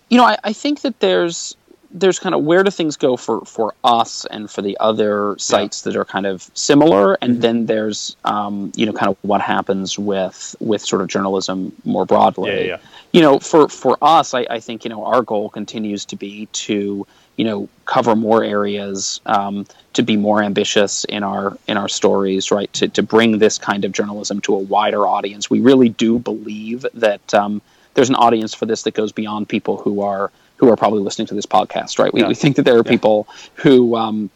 You 0.09 0.17
know, 0.17 0.25
I, 0.25 0.37
I 0.43 0.53
think 0.53 0.81
that 0.81 0.99
there's 0.99 1.57
there's 1.93 2.17
kind 2.17 2.33
of 2.33 2.43
where 2.43 2.63
do 2.63 2.71
things 2.71 2.97
go 2.97 3.15
for 3.15 3.41
for 3.41 3.73
us 3.83 4.25
and 4.25 4.50
for 4.50 4.62
the 4.62 4.75
other 4.79 5.35
sites 5.38 5.85
yeah. 5.85 5.91
that 5.91 6.00
are 6.00 6.05
kind 6.05 6.25
of 6.25 6.50
similar 6.55 7.13
and 7.21 7.33
mm-hmm. 7.33 7.41
then 7.41 7.65
there's 7.67 8.17
um, 8.25 8.71
you 8.75 8.85
know 8.85 8.93
kind 8.93 9.09
of 9.09 9.17
what 9.21 9.41
happens 9.41 9.97
with 9.97 10.55
with 10.59 10.81
sort 10.81 11.01
of 11.01 11.07
journalism 11.07 11.71
more 11.85 12.05
broadly 12.05 12.51
yeah, 12.51 12.65
yeah. 12.65 12.77
you 13.12 13.21
know 13.21 13.39
for 13.39 13.69
for 13.69 13.97
us 14.01 14.33
I, 14.33 14.45
I 14.50 14.59
think 14.59 14.83
you 14.83 14.89
know 14.89 15.05
our 15.05 15.21
goal 15.21 15.50
continues 15.50 16.03
to 16.05 16.15
be 16.15 16.47
to 16.47 17.05
you 17.38 17.45
know 17.45 17.69
cover 17.85 18.15
more 18.15 18.43
areas 18.43 19.21
um, 19.27 19.65
to 19.93 20.01
be 20.01 20.17
more 20.17 20.41
ambitious 20.41 21.05
in 21.05 21.23
our 21.23 21.57
in 21.67 21.77
our 21.77 21.88
stories 21.89 22.51
right 22.51 22.71
to, 22.73 22.88
to 22.88 23.03
bring 23.03 23.38
this 23.38 23.57
kind 23.59 23.85
of 23.85 23.91
journalism 23.91 24.41
to 24.41 24.55
a 24.55 24.59
wider 24.59 25.07
audience 25.07 25.50
we 25.50 25.59
really 25.59 25.89
do 25.89 26.17
believe 26.17 26.85
that 26.95 27.33
um, 27.35 27.62
there's 27.93 28.09
an 28.09 28.15
audience 28.15 28.55
for 28.55 28.65
this 28.65 28.83
that 28.83 28.95
goes 28.95 29.12
beyond 29.12 29.47
people 29.47 29.77
who 29.77 30.01
are 30.01 30.31
who 30.63 30.72
are 30.72 30.77
probably 30.77 31.01
listening 31.01 31.27
to 31.27 31.34
this 31.34 31.46
podcast, 31.46 32.00
right? 32.00 32.13
We, 32.13 32.22
yeah. 32.22 32.27
we 32.27 32.36
think 32.36 32.55
that 32.55 32.63
there 32.63 32.75
are 32.75 32.84
yeah. 32.86 32.91
people 32.91 33.27
who 33.55 33.96
um, 33.96 34.29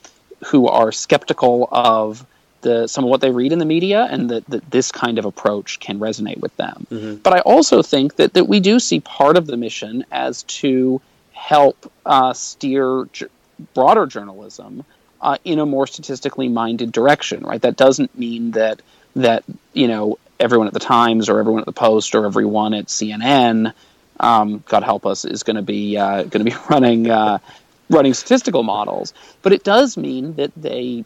who 0.45 0.67
are 0.67 0.91
skeptical 0.91 1.69
of 1.71 2.25
the 2.61 2.87
some 2.87 3.05
of 3.05 3.09
what 3.09 3.21
they 3.21 3.31
read 3.31 3.53
in 3.53 3.59
the 3.59 3.65
media, 3.65 4.07
and 4.09 4.29
that, 4.29 4.45
that 4.47 4.69
this 4.69 4.91
kind 4.91 5.19
of 5.19 5.25
approach 5.25 5.79
can 5.79 5.99
resonate 5.99 6.39
with 6.39 6.55
them. 6.57 6.85
Mm-hmm. 6.91 7.15
But 7.15 7.33
I 7.33 7.39
also 7.39 7.81
think 7.81 8.17
that 8.17 8.33
that 8.33 8.45
we 8.45 8.59
do 8.59 8.79
see 8.79 8.99
part 8.99 9.37
of 9.37 9.47
the 9.47 9.55
mission 9.55 10.05
as 10.11 10.43
to 10.43 11.01
help 11.31 11.91
uh, 12.05 12.33
steer 12.33 13.07
j- 13.13 13.27
broader 13.73 14.05
journalism 14.05 14.83
uh, 15.21 15.37
in 15.45 15.59
a 15.59 15.65
more 15.65 15.87
statistically 15.87 16.49
minded 16.49 16.91
direction, 16.91 17.43
right? 17.43 17.61
That 17.61 17.77
doesn't 17.77 18.17
mean 18.17 18.51
that 18.51 18.81
that 19.15 19.45
you 19.73 19.87
know 19.87 20.17
everyone 20.41 20.67
at 20.67 20.73
the 20.73 20.79
Times 20.79 21.29
or 21.29 21.39
everyone 21.39 21.61
at 21.61 21.65
the 21.65 21.71
Post 21.71 22.15
or 22.15 22.25
everyone 22.25 22.73
at 22.73 22.87
CNN 22.87 23.73
um, 24.19 24.63
God 24.67 24.83
help 24.83 25.05
us, 25.05 25.25
is 25.25 25.43
going 25.43 25.55
to 25.55 25.61
be 25.61 25.97
uh, 25.97 26.23
going 26.23 26.45
to 26.45 26.51
be 26.51 26.55
running 26.69 27.09
uh, 27.09 27.39
running 27.89 28.13
statistical 28.13 28.63
models. 28.63 29.13
But 29.41 29.53
it 29.53 29.63
does 29.63 29.97
mean 29.97 30.35
that 30.35 30.51
they 30.55 31.05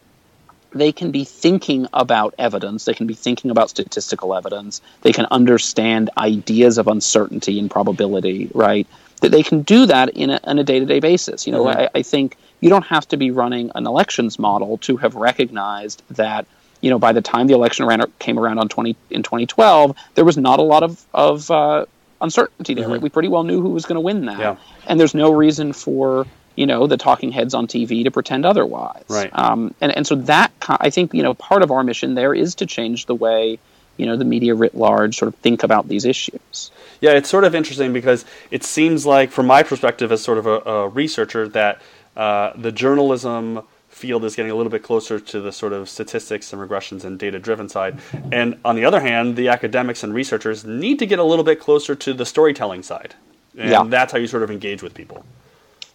they 0.74 0.92
can 0.92 1.12
be 1.12 1.26
thinking 1.26 1.88
about 1.94 2.34
evidence. 2.38 2.86
They 2.86 2.94
can 2.94 3.08
be 3.08 3.14
thinking 3.14 3.52
about 3.52 3.70
statistical 3.70 4.34
evidence. 4.34 4.82
They 5.02 5.12
can 5.12 5.28
understand 5.30 6.10
ideas 6.18 6.78
of 6.78 6.88
uncertainty 6.88 7.60
and 7.60 7.70
probability. 7.70 8.50
Right. 8.54 8.88
That 9.22 9.32
they 9.32 9.44
can 9.44 9.62
do 9.62 9.86
that 9.86 10.10
in 10.10 10.32
a, 10.32 10.40
on 10.46 10.58
a 10.58 10.64
day-to-day 10.64 11.00
basis. 11.00 11.46
You 11.46 11.54
know, 11.54 11.66
mm-hmm. 11.66 11.80
I, 11.80 11.90
I 11.96 12.02
think 12.02 12.38
you 12.60 12.70
don't 12.70 12.86
have 12.86 13.08
to 13.10 13.18
be 13.18 13.30
running 13.30 13.72
an 13.76 13.86
elections 13.86 14.40
model 14.40 14.78
to 14.80 14.98
have 14.98 15.16
recognized 15.16 16.02
that 16.12 16.48
you 16.82 16.90
know, 16.90 17.00
by 17.00 17.14
the 17.14 17.22
time 17.22 17.48
the 17.48 17.54
election 17.54 17.86
ran, 17.86 18.04
came 18.20 18.38
around 18.38 18.58
on 18.58 18.68
20, 18.68 18.96
in 19.12 19.24
2012, 19.24 19.96
there 20.16 20.26
was 20.26 20.38
not 20.38 20.60
a 20.60 20.64
lot 20.64 20.84
of, 20.84 21.06
of 21.14 21.50
uh, 21.52 21.86
uncertainty 22.22 22.74
there. 22.74 22.84
Mm-hmm. 22.84 22.94
Right? 22.94 23.02
We 23.02 23.10
pretty 23.10 23.30
well 23.30 23.44
knew 23.44 23.62
who 23.62 23.70
was 23.70 23.86
going 23.86 23.96
to 23.96 24.02
win 24.02 24.26
that, 24.26 24.40
yeah. 24.40 24.56
and 24.88 25.00
there's 25.00 25.16
no 25.16 25.32
reason 25.32 25.74
for 25.74 26.26
you 26.56 26.66
know 26.66 26.88
the 26.88 26.98
talking 26.98 27.32
heads 27.32 27.54
on 27.54 27.68
TV 27.68 28.04
to 28.04 28.12
pretend 28.12 28.46
otherwise. 28.46 29.06
Right. 29.10 29.32
Um, 29.34 29.74
and 29.82 29.96
and 29.96 30.06
so 30.06 30.16
that 30.16 30.52
I 30.68 30.90
think 30.90 31.14
you 31.14 31.24
know 31.24 31.34
part 31.34 31.64
of 31.64 31.72
our 31.72 31.84
mission 31.84 32.16
there 32.16 32.34
is 32.34 32.56
to 32.56 32.66
change 32.66 33.06
the 33.06 33.16
way 33.16 33.60
you 33.98 34.06
know 34.06 34.18
the 34.18 34.26
media 34.26 34.56
writ 34.56 34.76
large 34.76 35.18
sort 35.18 35.28
of 35.28 35.36
think 35.36 35.64
about 35.64 35.88
these 35.88 36.06
issues. 36.06 36.72
Yeah, 37.00 37.12
it's 37.12 37.30
sort 37.30 37.44
of 37.44 37.56
interesting 37.56 37.94
because 37.94 38.26
it 38.52 38.64
seems 38.64 39.06
like, 39.06 39.32
from 39.32 39.48
my 39.48 39.64
perspective 39.64 40.12
as 40.12 40.24
sort 40.24 40.38
of 40.38 40.46
a, 40.46 40.60
a 40.60 40.88
researcher, 40.88 41.48
that 41.50 41.82
uh, 42.16 42.54
the 42.56 42.72
journalism 42.72 43.64
field 43.92 44.24
is 44.26 44.36
getting 44.36 44.52
a 44.52 44.56
little 44.56 44.72
bit 44.72 44.84
closer 44.84 45.20
to 45.20 45.42
the 45.42 45.52
sort 45.52 45.74
of 45.74 45.90
statistics 45.90 46.52
and 46.54 46.62
regressions 46.62 47.04
and 47.04 47.20
data 47.20 47.40
driven 47.40 47.70
side. 47.70 48.00
And 48.32 48.58
on 48.66 48.76
the 48.76 48.86
other 48.86 49.02
hand, 49.02 49.36
the 49.36 49.50
academics 49.50 50.04
and 50.04 50.14
researchers 50.14 50.66
need 50.66 51.00
to 51.00 51.06
get 51.06 51.20
a 51.20 51.24
little 51.24 51.44
bit 51.44 51.60
closer 51.60 51.94
to 51.96 52.14
the 52.14 52.26
storytelling 52.26 52.84
side. 52.84 53.16
And 53.58 53.70
yeah. 53.70 53.84
that's 53.84 54.14
how 54.14 54.18
you 54.18 54.28
sort 54.28 54.44
of 54.44 54.52
engage 54.52 54.82
with 54.82 54.94
people. 54.94 55.26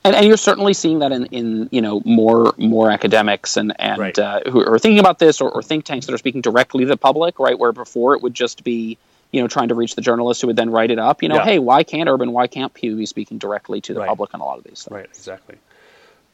And, 0.04 0.14
and 0.14 0.26
you're 0.26 0.36
certainly 0.36 0.72
seeing 0.72 1.00
that 1.00 1.10
in, 1.10 1.26
in 1.26 1.68
you 1.72 1.80
know 1.80 2.00
more 2.04 2.54
more 2.58 2.92
academics 2.92 3.56
and 3.56 3.74
and 3.80 3.98
right. 3.98 4.16
uh, 4.16 4.40
who 4.48 4.64
are 4.64 4.78
thinking 4.78 5.00
about 5.00 5.18
this 5.18 5.40
or, 5.40 5.50
or 5.50 5.64
think 5.64 5.84
tanks 5.84 6.06
that 6.06 6.14
are 6.14 6.18
speaking 6.18 6.42
directly 6.42 6.84
to 6.84 6.88
the 6.88 6.96
public, 6.96 7.40
right? 7.40 7.58
Where 7.58 7.72
before 7.72 8.14
it 8.14 8.22
would 8.22 8.34
just 8.34 8.62
be 8.62 8.98
you 9.32 9.40
know 9.40 9.48
trying 9.48 9.68
to 9.68 9.74
reach 9.74 9.96
the 9.96 10.02
journalists 10.02 10.40
who 10.40 10.46
would 10.46 10.56
then 10.56 10.70
write 10.70 10.92
it 10.92 11.00
up. 11.00 11.24
You 11.24 11.28
know, 11.28 11.36
yeah. 11.36 11.44
hey, 11.44 11.58
why 11.58 11.82
can't 11.82 12.08
Urban, 12.08 12.30
why 12.30 12.46
can't 12.46 12.72
Pew 12.72 12.96
be 12.96 13.06
speaking 13.06 13.38
directly 13.38 13.80
to 13.80 13.94
the 13.94 14.00
right. 14.00 14.08
public 14.08 14.32
on 14.32 14.40
a 14.40 14.44
lot 14.44 14.58
of 14.58 14.64
these 14.64 14.84
things? 14.84 14.92
Right, 14.92 15.06
exactly. 15.06 15.56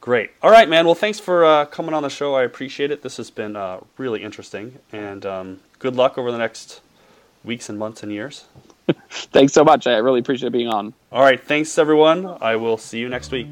Great. 0.03 0.31
All 0.41 0.51
right, 0.51 0.67
man. 0.67 0.83
Well, 0.85 0.95
thanks 0.95 1.17
for 1.17 1.45
uh, 1.45 1.63
coming 1.63 1.93
on 1.93 2.03
the 2.03 2.09
show. 2.09 2.35
I 2.35 2.43
appreciate 2.43 2.91
it. 2.91 3.03
This 3.03 3.15
has 3.15 3.31
been 3.31 3.55
uh, 3.55 3.79
really 3.97 4.21
interesting, 4.21 4.79
and 4.91 5.25
um, 5.25 5.59
good 5.79 5.95
luck 5.95 6.17
over 6.17 6.29
the 6.29 6.37
next 6.37 6.81
weeks 7.45 7.69
and 7.69 7.79
months 7.79 8.03
and 8.03 8.11
years. 8.11 8.43
thanks 9.09 9.53
so 9.53 9.63
much. 9.63 9.87
I 9.87 9.95
really 9.99 10.19
appreciate 10.19 10.51
being 10.51 10.67
on. 10.67 10.93
All 11.09 11.21
right. 11.21 11.41
Thanks, 11.41 11.77
everyone. 11.77 12.25
I 12.41 12.57
will 12.57 12.77
see 12.77 12.99
you 12.99 13.07
next 13.07 13.31
week. 13.31 13.47